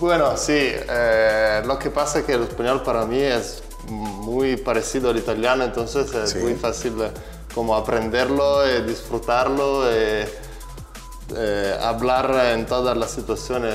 [0.00, 5.10] Bueno, sí, eh, lo que pasa es que el español para mí es muy parecido
[5.10, 6.38] al italiano, entonces es Sí.
[6.38, 7.10] muy fácil eh,
[7.54, 10.28] como aprenderlo, y disfrutarlo, eh,
[11.36, 13.74] eh, hablar en todas las situaciones,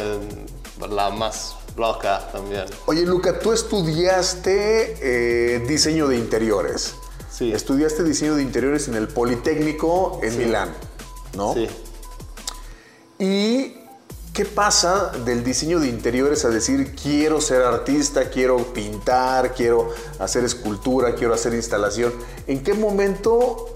[0.90, 2.66] la más loca también.
[2.86, 6.96] Oye, Luca, tú estudiaste eh, diseño de interiores.
[7.32, 7.52] Sí.
[7.52, 10.74] Estudiaste diseño de interiores en el Politécnico en Milán,
[11.36, 11.54] ¿no?
[11.54, 11.68] Sí.
[13.20, 13.83] ¿Y
[14.34, 20.44] qué pasa del diseño de interiores a decir quiero ser artista, quiero pintar, quiero hacer
[20.44, 22.14] escultura, quiero hacer instalación?
[22.48, 23.72] ¿En qué momento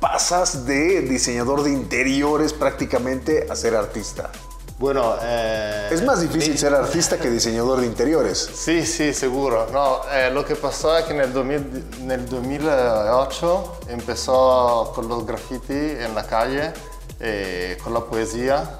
[0.00, 4.30] pasas de diseñador de interiores prácticamente a ser artista?
[4.78, 8.50] Bueno, eh, Es más difícil ser artista que diseñador de interiores.
[8.54, 9.68] Sí, sí, seguro.
[9.72, 15.08] No, eh, lo que pasó es que en el, 2000 en el 2008 empezó con
[15.08, 16.72] los graffiti en la calle,
[17.20, 18.78] eh, con la poesía.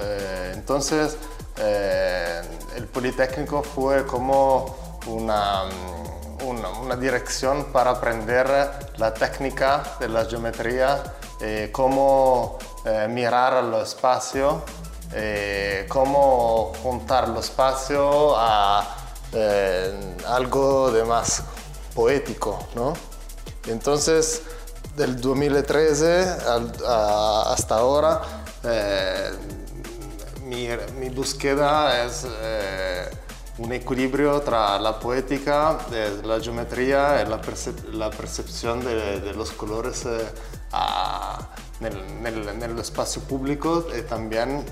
[0.00, 1.16] Eh, entonces,
[1.58, 2.40] eh,
[2.76, 8.48] el Politécnico fue como una, mm, una, una dirección para aprender
[8.96, 11.02] la técnica de la geometría,
[11.40, 14.62] eh, cómo eh, mirar al espacio
[15.88, 18.96] cómo juntar lo espacio a
[20.26, 21.42] algo de más
[21.94, 22.94] poético, ¿no?
[23.66, 24.40] Entonces,
[24.96, 28.22] del 2013 al- a- hasta ahora,
[30.52, 30.68] mi,
[31.00, 33.08] mi búsqueda es eh,
[33.58, 35.78] un equilibrio tra la poética,
[36.24, 40.20] la geometría y la, percep- la percepción de, de los colores eh,
[40.72, 41.38] a-
[41.80, 44.64] nel, nel- nello spazio pubblico e también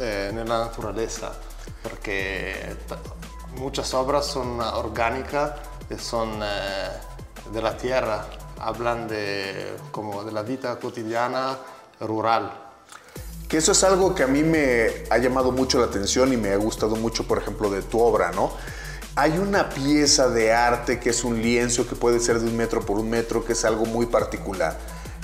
[0.00, 1.32] eh, nella naturaleza,
[1.82, 2.76] porque
[3.56, 5.52] muchas obras son orgánicas
[5.90, 6.90] y son eh,
[7.52, 8.26] de la tierra,
[8.60, 11.56] hablan de, como de la vida cotidiana
[12.00, 12.67] rural.
[13.48, 16.52] Que eso es algo que a mí me ha llamado mucho la atención y me
[16.52, 18.52] ha gustado mucho, por ejemplo, de tu obra, ¿no?
[19.16, 22.82] Hay una pieza de arte que es un lienzo que puede ser de un metro
[22.82, 24.76] por un metro, que es algo muy particular,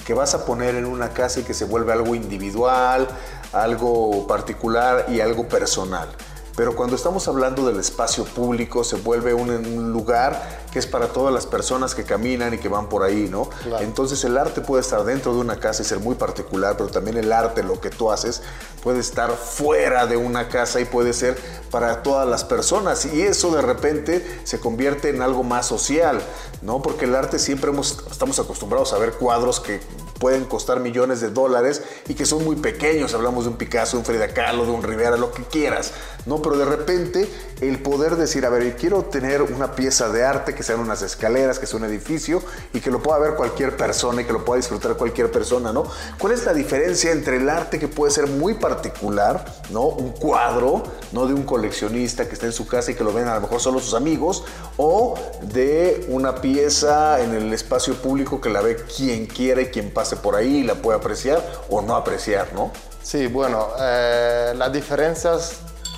[0.06, 3.06] que vas a poner en una casa y que se vuelve algo individual,
[3.52, 6.08] algo particular y algo personal.
[6.56, 11.08] Pero cuando estamos hablando del espacio público, se vuelve un, un lugar que es para
[11.08, 13.48] todas las personas que caminan y que van por ahí, ¿no?
[13.62, 13.84] Claro.
[13.84, 17.16] Entonces el arte puede estar dentro de una casa y ser muy particular, pero también
[17.16, 18.42] el arte, lo que tú haces,
[18.82, 21.38] puede estar fuera de una casa y puede ser
[21.70, 23.04] para todas las personas.
[23.04, 26.20] Y eso de repente se convierte en algo más social,
[26.62, 26.82] ¿no?
[26.82, 29.80] Porque el arte siempre hemos, estamos acostumbrados a ver cuadros que
[30.18, 33.14] pueden costar millones de dólares y que son muy pequeños.
[33.14, 35.92] Hablamos de un Picasso, de un Frida Kahlo, de un Rivera, lo que quieras,
[36.26, 36.42] ¿no?
[36.44, 37.28] Pero de repente
[37.62, 41.58] el poder decir, a ver, quiero tener una pieza de arte que sean unas escaleras,
[41.58, 42.42] que sea un edificio
[42.74, 45.84] y que lo pueda ver cualquier persona y que lo pueda disfrutar cualquier persona, ¿no?
[46.18, 49.82] ¿Cuál es la diferencia entre el arte que puede ser muy particular, ¿no?
[49.86, 51.26] Un cuadro, ¿no?
[51.26, 53.60] De un coleccionista que está en su casa y que lo ven a lo mejor
[53.60, 54.44] solo sus amigos,
[54.76, 60.16] o de una pieza en el espacio público que la ve quien quiere, quien pase
[60.16, 62.70] por ahí y la puede apreciar o no apreciar, ¿no?
[63.02, 65.52] Sí, bueno, eh, la diferencia es-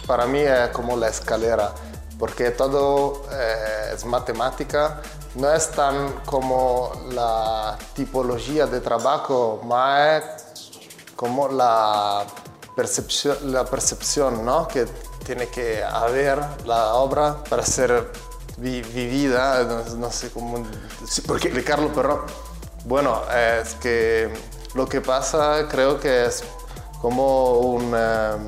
[0.06, 1.72] para mí es como la escalera,
[2.18, 5.00] porque todo eh, es matemática,
[5.34, 10.22] no es tan como la tipología de trabajo, más
[11.14, 12.24] como la
[12.74, 14.68] percepción, la percepción ¿no?
[14.68, 14.86] que
[15.24, 18.10] tiene que haber la obra para ser
[18.58, 20.62] vi- vivida, no, no sé cómo
[21.26, 22.24] porque- explicarlo, pero
[22.84, 23.22] bueno,
[23.60, 24.32] es que
[24.74, 26.44] lo que pasa creo que es
[27.00, 28.46] como un, em,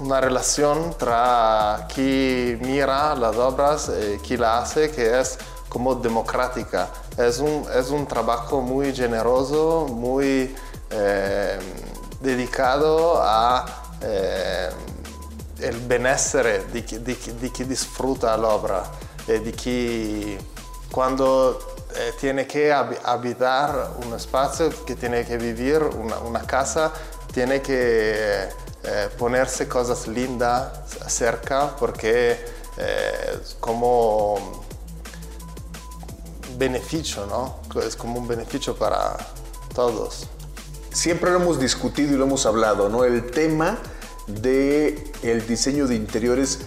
[0.00, 6.88] una relación tra quien mira las obras y quien la hace que es como democrática.
[7.16, 10.54] Es un, es un trabajo muy generoso, muy
[10.90, 11.58] eh,
[12.20, 13.66] dedicado a
[14.00, 14.70] eh,
[15.60, 18.82] el benessere di chi- di chi disfruta l'opera
[19.26, 20.38] e di chi
[20.90, 21.58] quando
[21.94, 26.92] eh, tiene que hab- habitar un espacio, que tiene que vivir una, una casa,
[27.32, 28.48] tiene que
[28.90, 30.72] eh, ponerse cosas lindas
[31.08, 32.38] cerca porque
[32.78, 34.64] eh, como
[36.56, 37.56] beneficio, ¿no?
[37.82, 39.14] Es como un beneficio para
[39.74, 40.26] todos.
[40.90, 43.04] Siempre lo hemos discutido y lo hemos hablado, ¿no?
[43.04, 43.76] El tema
[44.26, 45.12] de
[45.46, 46.60] diseño de interiores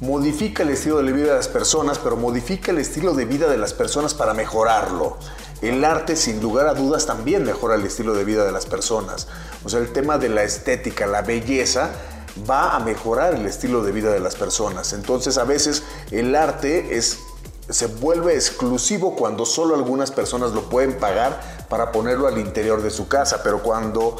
[0.00, 3.58] modifica el estilo de vida de las personas, pero modifica el estilo de vida de
[3.58, 5.18] las personas para mejorarlo.
[5.62, 9.26] El arte, sin lugar a dudas, también mejora el estilo de vida de las personas.
[9.64, 11.90] O sea, el tema de la estética, la belleza,
[12.48, 14.92] va a mejorar el estilo de vida de las personas.
[14.92, 17.18] Entonces, a veces el arte es
[17.68, 22.90] se vuelve exclusivo cuando solo algunas personas lo pueden pagar para ponerlo al interior de
[22.90, 24.16] su casa, pero cuando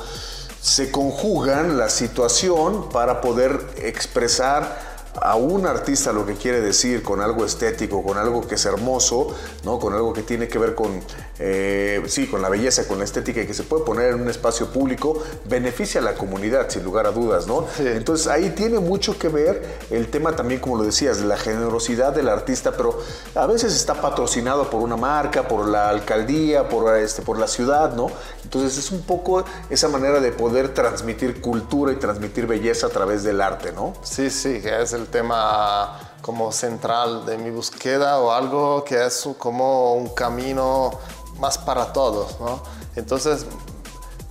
[0.60, 7.20] se conjugan la situación para poder expresar a un artista lo que quiere decir con
[7.20, 9.78] algo estético, con algo que es hermoso, ¿no?
[9.78, 11.00] con algo que tiene que ver con,
[11.38, 14.28] eh, sí, con la belleza, con la estética y que se puede poner en un
[14.28, 17.46] espacio público, beneficia a la comunidad, sin lugar a dudas.
[17.46, 17.66] ¿no?
[17.78, 22.14] Entonces ahí tiene mucho que ver el tema también, como lo decías, de la generosidad
[22.14, 22.98] del artista, pero
[23.34, 27.94] a veces está patrocinado por una marca, por la alcaldía, por, este, por la ciudad,
[27.94, 28.10] ¿no?
[28.44, 33.22] Entonces es un poco esa manera de poder transmitir cultura y transmitir belleza a través
[33.22, 33.92] del arte, ¿no?
[34.02, 39.94] Sí, sí, es el tema como central de mi búsqueda o algo que es como
[39.94, 40.90] un camino
[41.38, 42.62] más para todos, ¿no?
[42.96, 43.46] Entonces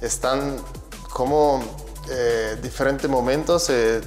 [0.02, 0.58] están
[1.12, 1.63] como
[2.10, 4.02] eh, diferentes momentos eh,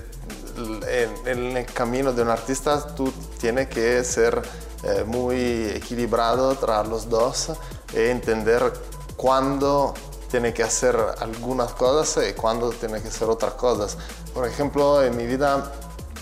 [0.88, 4.42] en, en el camino de un artista, tú tienes que ser
[4.82, 7.50] eh, muy equilibrado entre los dos
[7.92, 8.72] e entender
[9.14, 9.92] cuándo
[10.30, 13.98] tiene que hacer algunas cosas y cuándo tiene que hacer otras cosas.
[14.32, 15.70] Por ejemplo, en mi vida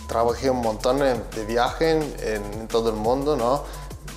[0.09, 3.62] trabajé un montón de viaje en, todo el mundo, ¿no?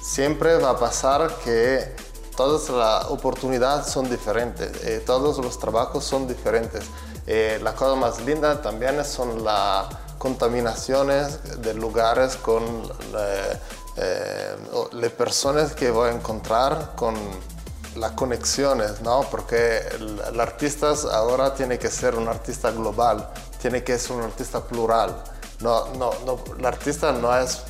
[0.01, 1.93] Siempre va a pasar que
[2.35, 6.83] todas las oportunidades son diferentes, eh, todos los trabajos son diferentes.
[7.27, 9.85] Eh, la cosa más linda también son las
[10.17, 13.59] contaminaciones de lugares con eh,
[13.97, 14.55] eh,
[14.91, 17.15] las personas que voy a encontrar con
[17.95, 19.25] las conexiones, ¿no?
[19.29, 23.29] Porque el artista ahora tiene que ser un artista global,
[23.61, 25.23] tiene que ser un artista plural.
[25.61, 27.61] No, no, no, el artista no es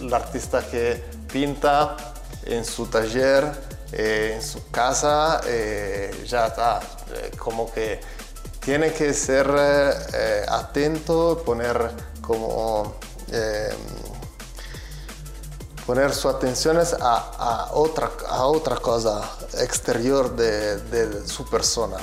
[0.00, 1.96] el artista que pinta
[2.44, 3.50] en su taller,
[3.92, 6.80] eh, en su casa, eh, ya está.
[7.12, 8.00] Eh, como que
[8.60, 9.46] tiene que ser
[10.48, 12.94] atento, poner como...
[15.86, 19.20] poner sus atenciones a, otra, a otra cosa
[19.58, 21.98] exterior de su persona.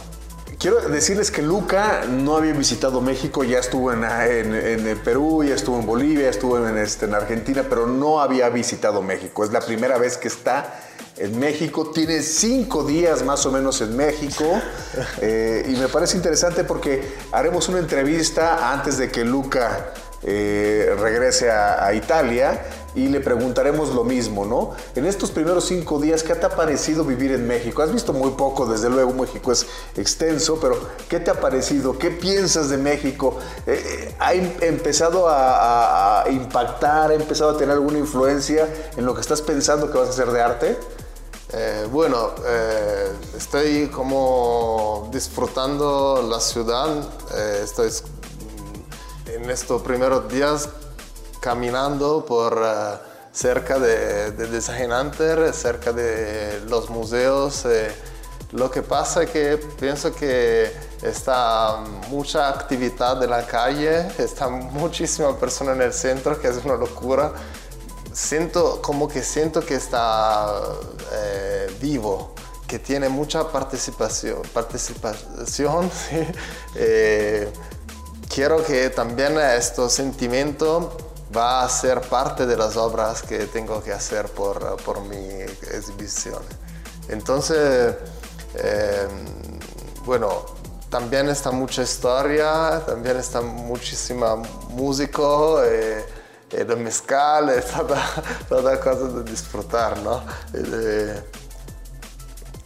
[0.62, 5.43] Quiero decirles que Luca no había visitado México, ya estuvo en, en- en el Perú,
[5.43, 9.43] ya estuvo en Bolivia, estuvo en, este, en Argentina, pero no había visitado México.
[9.43, 10.80] Es la primera vez que está
[11.17, 14.45] en México, tiene cinco días más o menos en México
[15.21, 19.93] eh, y me parece interesante porque haremos una entrevista antes de que Luca
[20.24, 22.62] eh, regrese a, a Italia
[22.93, 24.71] y le preguntaremos lo mismo, ¿no?
[24.95, 27.82] En estos primeros cinco días, ¿qué te ha parecido vivir en México?
[27.82, 30.77] Has visto muy poco, desde luego, México es extenso, pero
[31.08, 31.98] ¿qué te ha parecido?
[31.98, 33.37] ¿Qué piensas de México?
[33.65, 38.67] Eh, eh, ¿Ha em- empezado a, a- impactar, ha empezado a tener alguna influencia
[38.98, 40.77] en lo que estás pensando que vas a hacer de arte?
[41.54, 46.87] Eh, bueno, eh, estoy como disfrutando la ciudad,
[47.35, 47.89] eh, estoy
[49.27, 50.69] en estos primeros días
[51.42, 52.98] caminando por eh,
[53.33, 57.65] cerca de, de Design Hunter, cerca de los museos.
[57.65, 57.92] eh,
[58.52, 60.69] lo que pasa es que pienso que
[61.02, 61.77] está
[62.10, 67.31] mucha actividad de la calle, está muchísima persona en el centro, que es una locura.
[68.12, 70.54] Siento como que siento que está
[71.13, 72.35] eh, vivo,
[72.67, 76.17] que tiene mucha participación, participación sí.
[76.75, 77.50] Eh,
[78.27, 83.92] quiero que también este sentimiento va a ser parte de las obras que tengo que
[83.92, 86.42] hacer por, por mi exhibición.
[87.10, 87.96] Entonces,
[88.56, 89.08] eh,
[90.06, 90.46] bueno,
[90.90, 96.04] también está mucha historia, también está muchísima músico, eh,
[96.52, 98.04] el mezcal, eh, toda,
[98.50, 100.23] toda cosa de disfrutar, ¿no?
[100.54, 101.23] Eh,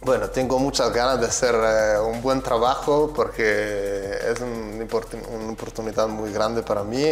[0.02, 4.86] bueno, tengo muchas ganas de hacer eh, un buen trabajo porque es un
[5.32, 7.04] una oportunidad muy grande para mí.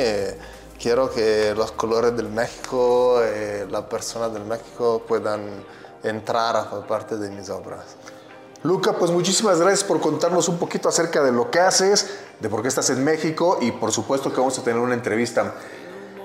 [0.78, 5.64] Quiero que los colores del México, eh, las personas del México puedan
[6.02, 7.96] entrar a formar parte de mis obras.
[8.62, 12.08] Luca, pues muchísimas gracias por contarnos un poquito acerca de lo que haces,
[12.40, 15.52] de por qué estás en México y por supuesto que vamos a tener una entrevista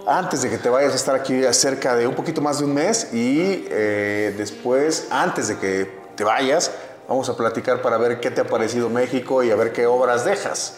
[0.08, 2.74] antes de que te vayas a estar aquí cerca de un poquito más de un
[2.74, 6.72] mes y eh, después, antes de que te vayas,
[7.08, 10.26] vamos a platicar para ver qué te ha parecido México y a ver qué obras
[10.26, 10.78] dejas.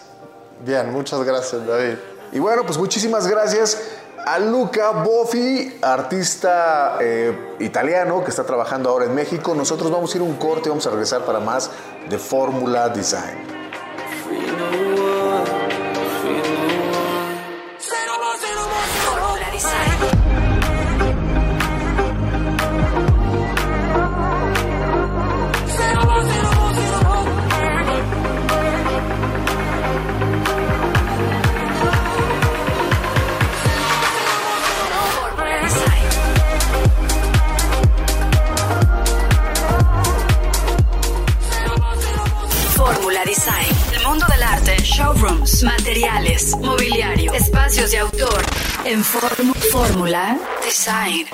[0.66, 1.98] Bien, muchas gracias David.
[2.32, 3.82] Y bueno, pues muchísimas gracias
[4.26, 9.54] a Luca Boffi, artista eh, italiano que está trabajando ahora en México.
[9.56, 11.70] Nosotros vamos a ir un corte y vamos a regresar para más
[12.10, 13.61] de Fórmula Design.
[45.02, 48.44] Showrooms, materiales, mobiliario, espacios de autor.
[48.86, 51.26] En Fórmula Design.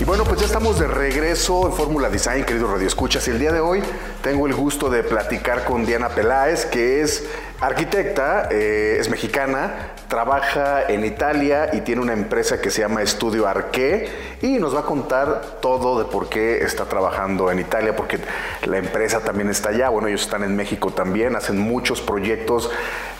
[0.00, 3.26] Y bueno, pues ya estamos de regreso en Fórmula Design, queridos radioescuchas.
[3.28, 3.82] Y el día de hoy
[4.22, 7.24] tengo el gusto de platicar con Diana Peláez, que es
[7.60, 13.46] arquitecta, eh, es mexicana, trabaja en Italia y tiene una empresa que se llama Estudio
[13.46, 14.08] Arqué
[14.40, 18.18] y nos va a contar todo de por qué está trabajando en Italia, porque
[18.64, 19.90] la empresa también está allá.
[19.90, 22.70] Bueno, ellos están en México también, hacen muchos proyectos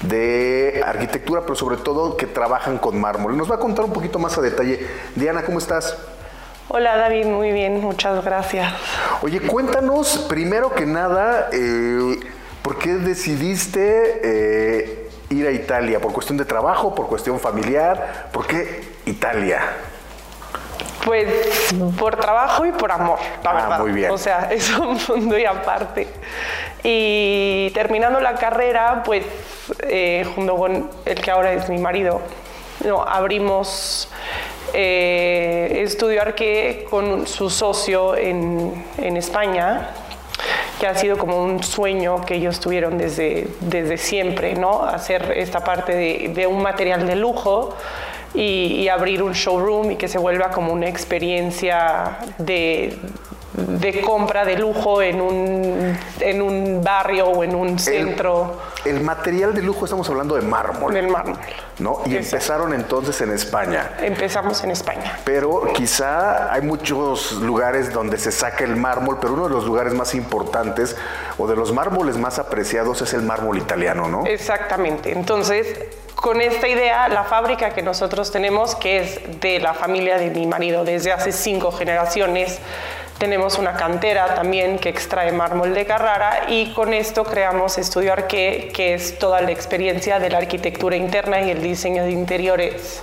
[0.01, 3.37] de arquitectura, pero sobre todo que trabajan con mármol.
[3.37, 4.87] Nos va a contar un poquito más a detalle.
[5.15, 5.97] Diana, ¿cómo estás?
[6.69, 8.73] Hola David, muy bien, muchas gracias.
[9.23, 12.21] Oye, cuéntanos primero que nada, eh,
[12.63, 16.01] ¿por qué decidiste eh, ir a Italia?
[16.01, 18.29] ¿Por cuestión de trabajo, por cuestión familiar?
[18.33, 19.61] ¿Por qué Italia?
[21.05, 21.29] Pues
[21.99, 23.79] por trabajo y por amor, la Ah, verdad.
[23.81, 24.11] muy bien.
[24.11, 26.07] O sea, es un mundo y aparte.
[26.83, 29.25] Y terminando la carrera, pues
[29.81, 32.21] eh, junto con el que ahora es mi marido,
[32.85, 34.09] no, abrimos
[34.75, 39.91] eh, Estudio Arque con su socio en, en España,
[40.79, 44.85] que ha sido como un sueño que ellos tuvieron desde, desde siempre, ¿no?
[44.85, 47.75] Hacer esta parte de, un material de lujo
[48.35, 52.97] y abrir un showroom y que se vuelva como una experiencia de,
[53.59, 59.55] de compra de lujo en un, en un barrio o en un centro El material
[59.55, 61.39] de lujo estamos hablando de mármol, del mármol.
[61.79, 62.01] ¿no?
[62.07, 62.37] Y Exacto.
[62.37, 63.97] empezaron entonces en España.
[64.01, 65.19] Empezamos en España.
[65.25, 69.95] Pero quizá hay muchos lugares donde se saca el mármol, pero uno de los lugares
[69.95, 70.97] más importantes
[71.37, 74.27] o de los mármoles más apreciados es el mármol italiano, ¿no?
[74.27, 75.13] Exactamente.
[75.13, 75.67] Entonces,
[76.15, 80.47] con esta idea, la fábrica que nosotros tenemos, que es de la familia de mi
[80.47, 82.59] marido desde hace cinco generaciones,
[83.19, 88.71] tenemos una cantera también que extrae mármol de Carrara y con esto creamos Estudio Arque,
[88.73, 93.03] que es toda la experiencia de la arquitectura interna y el diseño de interiores,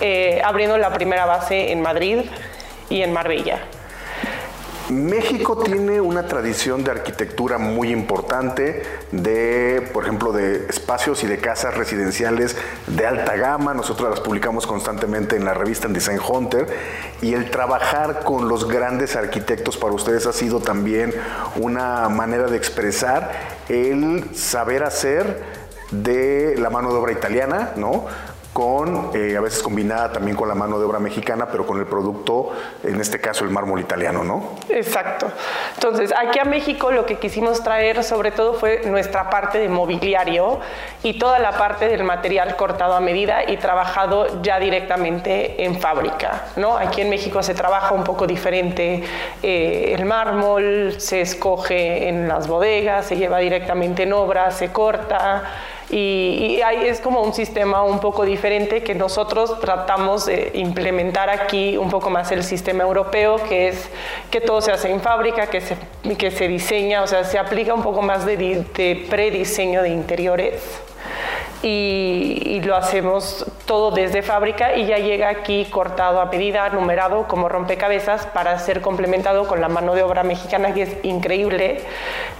[0.00, 2.20] eh, abriendo la primera base en Madrid
[2.88, 3.60] y en Marbella.
[4.90, 8.82] México tiene una tradición de arquitectura muy importante,
[9.12, 12.56] de, por ejemplo, de espacios y de casas residenciales
[12.86, 13.72] de alta gama.
[13.72, 16.66] Nosotros las publicamos constantemente en la revista en Design Hunter.
[17.22, 21.14] Y el trabajar con los grandes arquitectos para ustedes ha sido también
[21.56, 23.32] una manera de expresar
[23.68, 25.42] el saber hacer
[25.90, 28.04] de la mano de obra italiana, ¿no?
[28.54, 31.86] Con, eh, a veces combinada también con la mano de obra mexicana, pero con el
[31.86, 32.52] producto,
[32.84, 34.50] en este caso el mármol italiano, ¿no?
[34.68, 35.26] Exacto.
[35.74, 40.60] Entonces, aquí a México lo que quisimos traer sobre todo fue nuestra parte de mobiliario
[41.02, 46.44] y toda la parte del material cortado a medida y trabajado ya directamente en fábrica,
[46.54, 46.76] ¿no?
[46.76, 49.02] Aquí en México se trabaja un poco diferente
[49.42, 55.42] eh, el mármol, se escoge en las bodegas, se lleva directamente en obra, se corta
[55.94, 61.30] y, y ahí es como un sistema un poco diferente que nosotros tratamos de implementar
[61.30, 63.88] aquí un poco más el sistema europeo, que es
[64.28, 65.76] que todo se hace en fábrica, que se,
[66.18, 70.60] que se diseña, o sea, se aplica un poco más de, de prediseño de interiores
[71.64, 77.26] y, y lo hacemos todo desde fábrica y ya llega aquí cortado a medida, numerado
[77.26, 81.80] como rompecabezas para ser complementado con la mano de obra mexicana que es increíble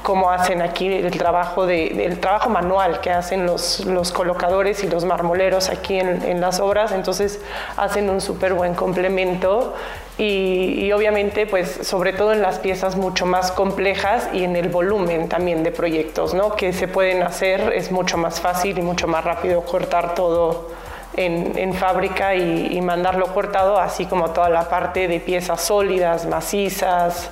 [0.02, 5.06] como hacen aquí el trabajo de, trabajo manual que hacen los, los colocadores y los
[5.06, 6.92] marmoleros aquí en, en las obras.
[6.92, 7.40] Entonces
[7.78, 9.74] hacen un súper buen complemento
[10.18, 14.68] y, y obviamente pues sobre todo en las piezas mucho más complejas y en el
[14.68, 16.54] volumen también de proyectos ¿no?
[16.54, 20.70] que se pueden hacer es mucho más fácil y mucho más rápido cortar todo
[21.16, 26.26] en, en fábrica y, y mandarlo cortado así como toda la parte de piezas sólidas
[26.26, 27.30] macizas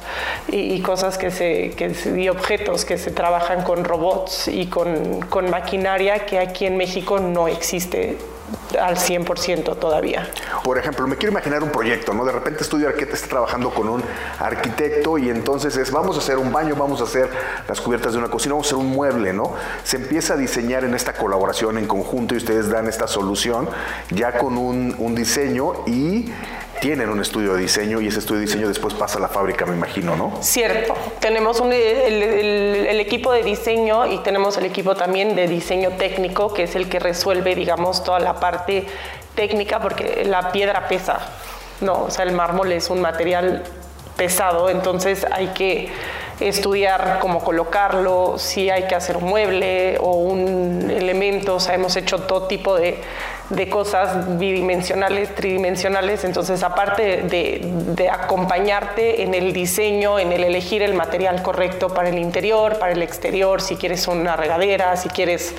[0.48, 4.66] y, y cosas que se que se- y objetos que se trabajan con robots y
[4.66, 8.18] con, con maquinaria que aquí en México no existe
[8.80, 10.28] al 100% todavía.
[10.64, 12.24] Por ejemplo, me quiero imaginar un proyecto, ¿no?
[12.24, 14.02] De repente Estudio Arqueta está trabajando con un
[14.38, 17.30] arquitecto y entonces es, vamos a hacer un baño, vamos a hacer
[17.68, 19.54] las cubiertas de una cocina, vamos a hacer un mueble, ¿no?
[19.84, 23.68] Se empieza a diseñar en esta colaboración en conjunto y ustedes dan esta solución
[24.10, 26.32] ya con un diseño y
[26.82, 29.64] tienen un estudio de diseño y ese estudio de diseño después pasa a la fábrica,
[29.66, 30.32] me imagino, ¿no?
[30.40, 36.52] Cierto, tenemos un- el, equipo de diseño y tenemos el equipo también de diseño técnico,
[36.52, 38.84] que es el que resuelve, digamos, toda la parte
[39.36, 41.20] técnica, porque la piedra pesa,
[41.82, 42.06] ¿no?
[42.06, 43.62] O sea, el mármol es un material
[44.16, 45.88] pesado, entonces hay que
[46.40, 51.94] estudiar cómo colocarlo, si hay que hacer un mueble o un elemento, o sea, hemos
[51.94, 53.00] hecho todo tipo de,
[53.54, 60.94] de cosas bidimensionales, tridimensionales, entonces aparte de, acompañarte en el diseño, en el elegir el
[60.94, 65.54] material correcto para el interior, para el exterior, si quieres una regadera, si quieres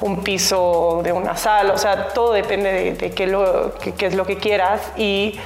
[0.00, 4.24] un piso de una sala, o sea, todo depende de, qué, lo- qué es lo
[4.24, 4.80] que quieras.
[4.96, 5.38] Y...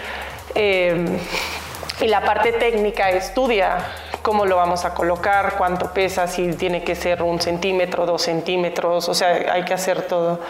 [0.54, 1.18] eh,
[2.00, 3.78] y la parte técnica estudia
[4.26, 9.08] cómo lo vamos a colocar, cuánto pesa, si tiene que ser un centímetro, dos centímetros,
[9.08, 10.40] o sea, hay que hacer todo,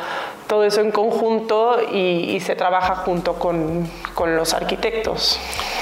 [0.46, 5.38] todo eso en conjunto y, y se trabaja junto con, con los arquitectos.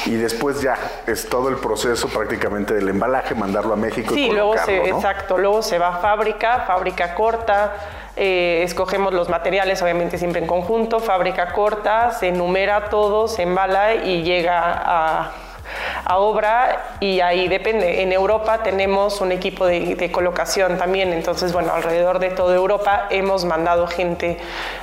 [0.07, 4.29] Y después ya es todo el proceso prácticamente del embalaje, mandarlo a México y Sí,
[4.29, 4.97] luego colocarlo, se, ¿no?
[4.97, 7.75] exacto, luego se va a fábrica, fábrica corta,
[8.17, 13.95] eh, escogemos los materiales obviamente siempre en conjunto, fábrica corta, se enumera todo, se embala
[13.95, 15.31] y llega a,
[16.05, 18.03] a obra y ahí depende.
[18.03, 23.09] En Europa tenemos un equipo de, de colocación también, entonces bueno, alrededor de toda Europa
[23.11, 24.39] hemos mandado gente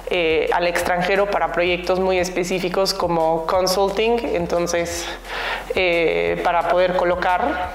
[0.10, 5.08] eh, al extranjero para proyectos muy específicos como consulting, entonces
[5.76, 7.72] eh, para poder colocar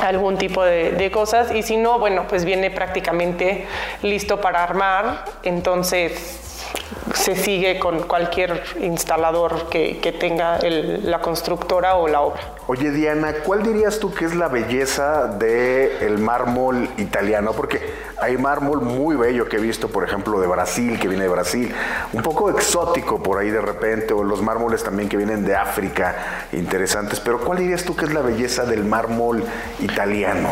[0.00, 3.66] algún tipo de, de cosas y si no, bueno, pues viene prácticamente
[4.02, 6.45] listo para armar, entonces
[7.14, 12.40] se sigue con cualquier instalador que, que tenga el- la constructora o la obra.
[12.68, 17.52] Oye Diana, ¿cuál dirías tú que es la belleza del mármol italiano?
[17.52, 17.80] Porque
[18.20, 21.72] hay mármol muy bello que he visto, por ejemplo, de Brasil, que viene de Brasil,
[22.12, 26.46] un poco exótico por ahí de repente, o los mármoles también que vienen de África,
[26.52, 29.44] interesantes, pero ¿cuál dirías tú que es la belleza del mármol
[29.80, 30.50] italiano?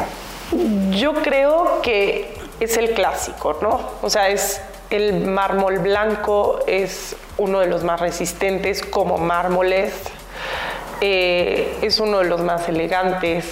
[0.93, 3.81] Yo creo que es el clásico, ¿no?
[4.03, 9.93] O sea, es el mármol blanco, es uno de los más resistentes como mármoles,
[11.01, 13.47] eh, es uno de los más elegantes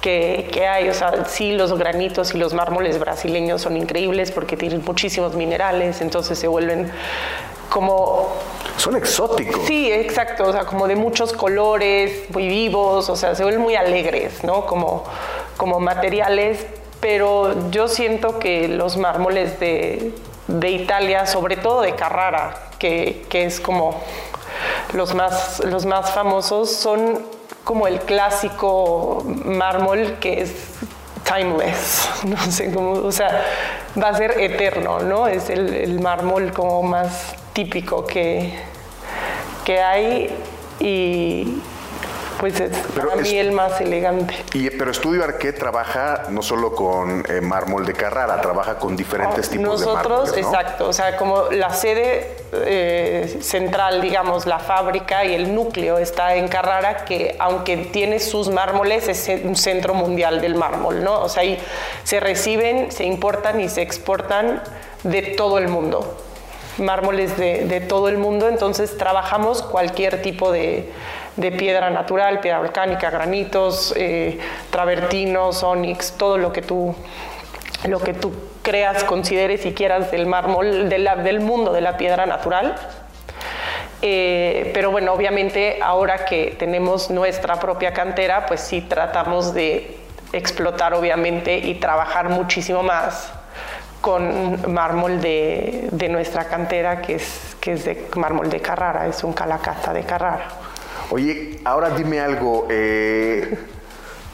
[0.00, 0.88] que, que hay.
[0.88, 6.00] O sea, sí, los granitos y los mármoles brasileños son increíbles porque tienen muchísimos minerales,
[6.00, 6.90] entonces se vuelven
[7.68, 8.28] como
[8.76, 9.66] Son exóticos.
[9.66, 13.74] Sí, exacto, o sea, como de muchos colores, muy vivos, o sea, se ven muy
[13.74, 14.66] alegres, ¿no?
[14.66, 15.04] Como,
[15.56, 16.64] como materiales,
[17.00, 20.12] pero yo siento que los mármoles de,
[20.48, 24.00] de Italia, sobre todo de Carrara, que, que es como
[24.92, 27.22] los más, los más famosos, son
[27.64, 30.54] como el clásico mármol que es
[31.22, 33.44] timeless, no sé cómo, o sea,
[34.02, 35.28] va a ser eterno, ¿no?
[35.28, 38.54] Es el, el mármol como más típico que,
[39.64, 40.34] que hay
[40.80, 41.60] y,
[42.38, 44.34] pues es Pero para es- mí el más elegante.
[44.54, 49.48] Y, pero Estudio Arqué trabaja no solo con eh, mármol de Carrara, trabaja con diferentes
[49.48, 50.48] tipos de Nosotros, mármoles, ¿no?
[50.48, 56.36] exacto, o sea, como la sede eh, central, digamos, la fábrica y el núcleo está
[56.36, 61.20] en Carrara, que aunque tiene sus mármoles, es un centro mundial del mármol, ¿no?
[61.20, 61.58] O sea, ahí
[62.04, 64.62] se reciben, se importan y se exportan
[65.02, 66.16] de todo el mundo,
[66.78, 70.90] mármoles de, de todo el mundo, entonces trabajamos cualquier tipo de,
[71.38, 74.38] de piedra natural, piedra volcánica, granitos, eh,
[74.70, 76.94] travertinos, onix, todo lo que tú
[77.86, 78.32] lo que tú
[78.62, 82.74] creas, consideres y quieras del mármol, de del mundo de la piedra natural.
[84.02, 89.96] Eh, pero bueno, obviamente ahora que tenemos nuestra propia cantera, pues sí tratamos de
[90.32, 93.32] explotar obviamente y trabajar muchísimo más
[94.00, 99.22] con mármol de, de nuestra cantera, que es, que es de mármol de Carrara, es
[99.22, 100.67] un calacata de Carrara.
[101.10, 102.66] Oye, ahora dime algo.
[102.70, 103.58] eh,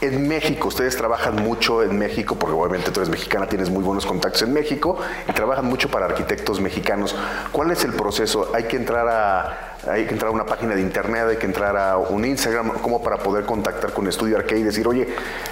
[0.00, 4.04] en México, ustedes trabajan mucho en México, porque obviamente tú eres mexicana, tienes muy buenos
[4.04, 7.16] contactos en México y trabajan mucho para arquitectos mexicanos.
[7.52, 8.50] ¿Cuál es el proceso?
[8.54, 11.76] ¿Hay que entrar a, hay que entrar a una página de internet, hay que entrar
[11.76, 15.08] a un Instagram, como para poder contactar con Estudio Arqué y decir, oye,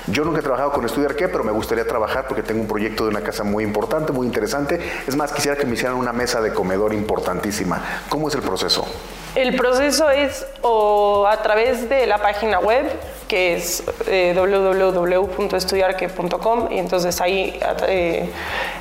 [0.09, 3.05] yo nunca he trabajado con Estudio Arqué, pero me gustaría trabajar porque tengo un proyecto
[3.05, 4.79] de una casa muy importante, muy interesante.
[5.07, 7.81] Es más, quisiera que me hicieran una mesa de comedor importantísima.
[8.11, 8.87] ¿Cómo es el proceso?
[9.35, 12.85] El proceso es a través de la página web,
[13.29, 17.59] que es eh, www.estudiarque.com, y entonces ahí
[17.89, 18.29] eh,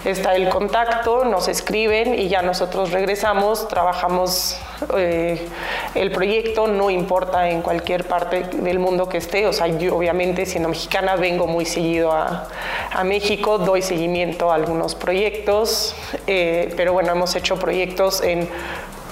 [0.03, 4.59] está el contacto, nos escriben y ya nosotros regresamos, trabajamos
[4.97, 5.47] eh,
[5.95, 10.45] el proyecto, no importa en cualquier parte del mundo que esté, o sea, yo obviamente
[10.45, 12.49] siendo mexicana vengo muy seguido a,
[12.91, 15.95] a México, doy seguimiento a algunos proyectos,
[16.27, 18.49] eh, pero bueno, hemos hecho proyectos en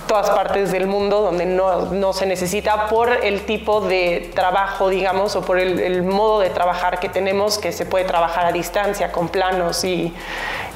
[0.09, 5.35] todas partes del mundo donde no, no se necesita por el tipo de trabajo, digamos,
[5.35, 9.11] o por el, el modo de trabajar que tenemos, que se puede trabajar a distancia
[9.11, 10.11] con planos y,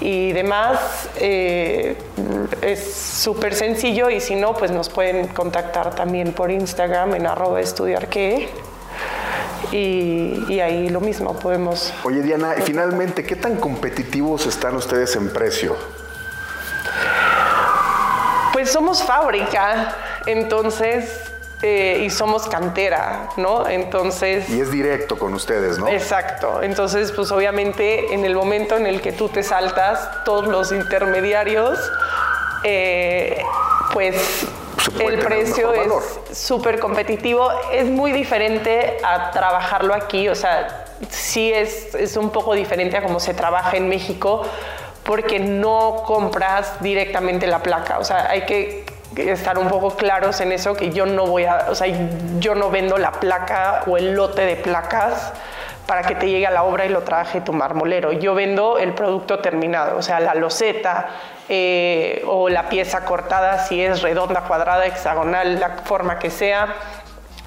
[0.02, 1.10] y demás.
[1.18, 1.98] Eh,
[2.62, 7.60] es súper sencillo y si no, pues nos pueden contactar también por Instagram en arroba
[7.60, 8.50] estudiarque.
[9.72, 15.16] Y, y ahí lo mismo, podemos Oye, Diana, y finalmente, ¿qué tan competitivos están ustedes
[15.16, 15.76] en precio?
[18.64, 19.94] Pues somos fábrica,
[20.26, 21.20] entonces,
[21.62, 23.68] eh, y somos cantera, ¿no?
[23.68, 24.50] Entonces...
[24.50, 25.90] Y es directo con ustedes, ¿no?
[25.90, 26.64] Exacto.
[26.64, 31.78] Entonces, pues obviamente en el momento en el que tú te saltas todos los intermediarios,
[32.64, 33.44] eh,
[33.92, 34.48] pues
[34.98, 37.52] el precio es súper competitivo.
[37.74, 43.04] Es muy diferente a trabajarlo aquí, o sea, sí es, es un poco diferente a
[43.04, 44.46] cómo se trabaja en México
[45.04, 48.86] porque no compras directamente la placa, o sea, hay que
[49.18, 51.88] estar un poco claros en eso que yo no voy a, o sea,
[52.40, 55.34] yo no vendo la placa o el lote de placas
[55.86, 58.14] para que te llegue a la obra y lo trabaje tu marmolero.
[58.14, 61.10] Yo vendo el producto terminado, o sea, la loseta
[61.50, 66.68] eh, o la pieza cortada, si es redonda, cuadrada, hexagonal, la forma que sea,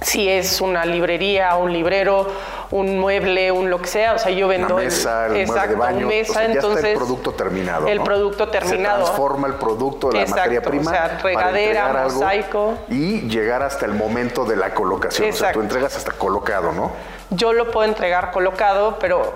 [0.01, 2.27] si es una librería, un librero,
[2.71, 5.45] un mueble, un lo que sea, o sea, yo vendo Una mesa, el mueble de
[5.45, 6.07] exacto, baño.
[6.07, 7.87] mesa, o sea, ya entonces está el producto terminado.
[7.87, 8.05] el ¿no?
[8.05, 8.99] producto terminado.
[8.99, 10.91] Se transforma el producto de la Exacto, materia o prima.
[10.91, 12.75] sea, para regadera, mosaico.
[12.89, 15.29] Y llegar hasta el momento de la colocación.
[15.29, 15.59] O sea, Exacto.
[15.59, 16.93] tú entregas hasta colocado, ¿no?
[17.31, 19.35] yo lo puedo entregar colocado, pero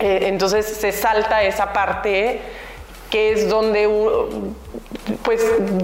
[0.00, 2.40] eh, entonces se salta esa parte
[3.10, 3.88] que es donde
[5.22, 5.42] pues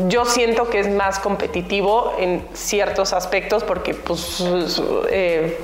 [0.09, 4.43] yo siento que es más competitivo en ciertos aspectos porque pues
[5.11, 5.59] eh,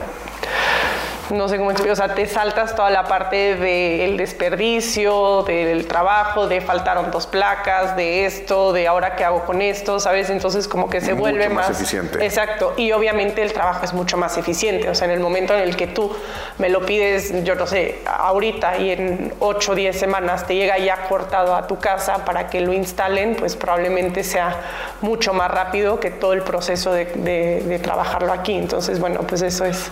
[1.31, 6.47] no sé cómo explicar, o sea, te saltas toda la parte del desperdicio, del trabajo,
[6.49, 10.31] de faltaron dos placas, de esto, de ahora qué hago con esto, ¿sabes?
[10.31, 12.25] Entonces como que se Mucho vuelve más más, eficiente.
[12.25, 15.61] Exacto, y obviamente el trabajo es mucho más eficiente, o sea, en el momento en
[15.61, 16.15] el que tú
[16.59, 20.79] me lo pides, yo no sé, ahorita y en 8 o 10 semanas te llega
[20.79, 24.57] ya cortado a tu casa para que lo instalen, pues probablemente sea
[25.01, 28.55] mucho más rápido que todo el proceso de, de- de trabajarlo aquí.
[28.55, 29.91] Entonces, bueno, pues eso es,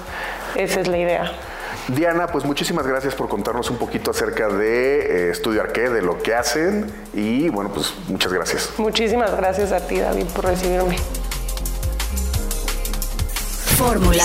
[0.54, 1.32] esa es la idea.
[1.88, 6.22] Diana, pues muchísimas gracias por contarnos un poquito acerca de eh, Estudio Arqué, de lo
[6.22, 6.86] que hacen.
[7.14, 8.70] Y bueno, pues muchas gracias.
[8.76, 10.98] Muchísimas gracias a ti, David, por recibirme.
[13.76, 14.24] Fórmula.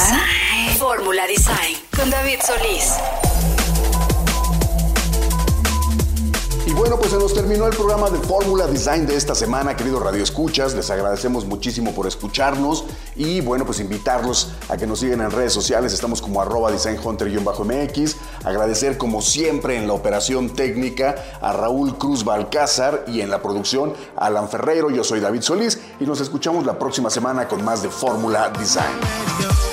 [0.77, 1.77] Fórmula Design.
[1.95, 2.97] Con David Solís.
[6.73, 10.01] Y bueno, pues se nos terminó el programa de Fórmula Design de esta semana, queridos
[10.01, 10.73] Radio Escuchas.
[10.73, 15.53] Les agradecemos muchísimo por escucharnos y bueno, pues invitarlos a que nos sigan en redes
[15.53, 15.93] sociales.
[15.93, 18.15] Estamos como arroba designhunter-mx.
[18.43, 23.93] Agradecer como siempre en la operación técnica a Raúl Cruz Balcázar y en la producción
[24.15, 24.89] a Alan Ferreiro.
[24.89, 29.72] Yo soy David Solís y nos escuchamos la próxima semana con más de Fórmula Design.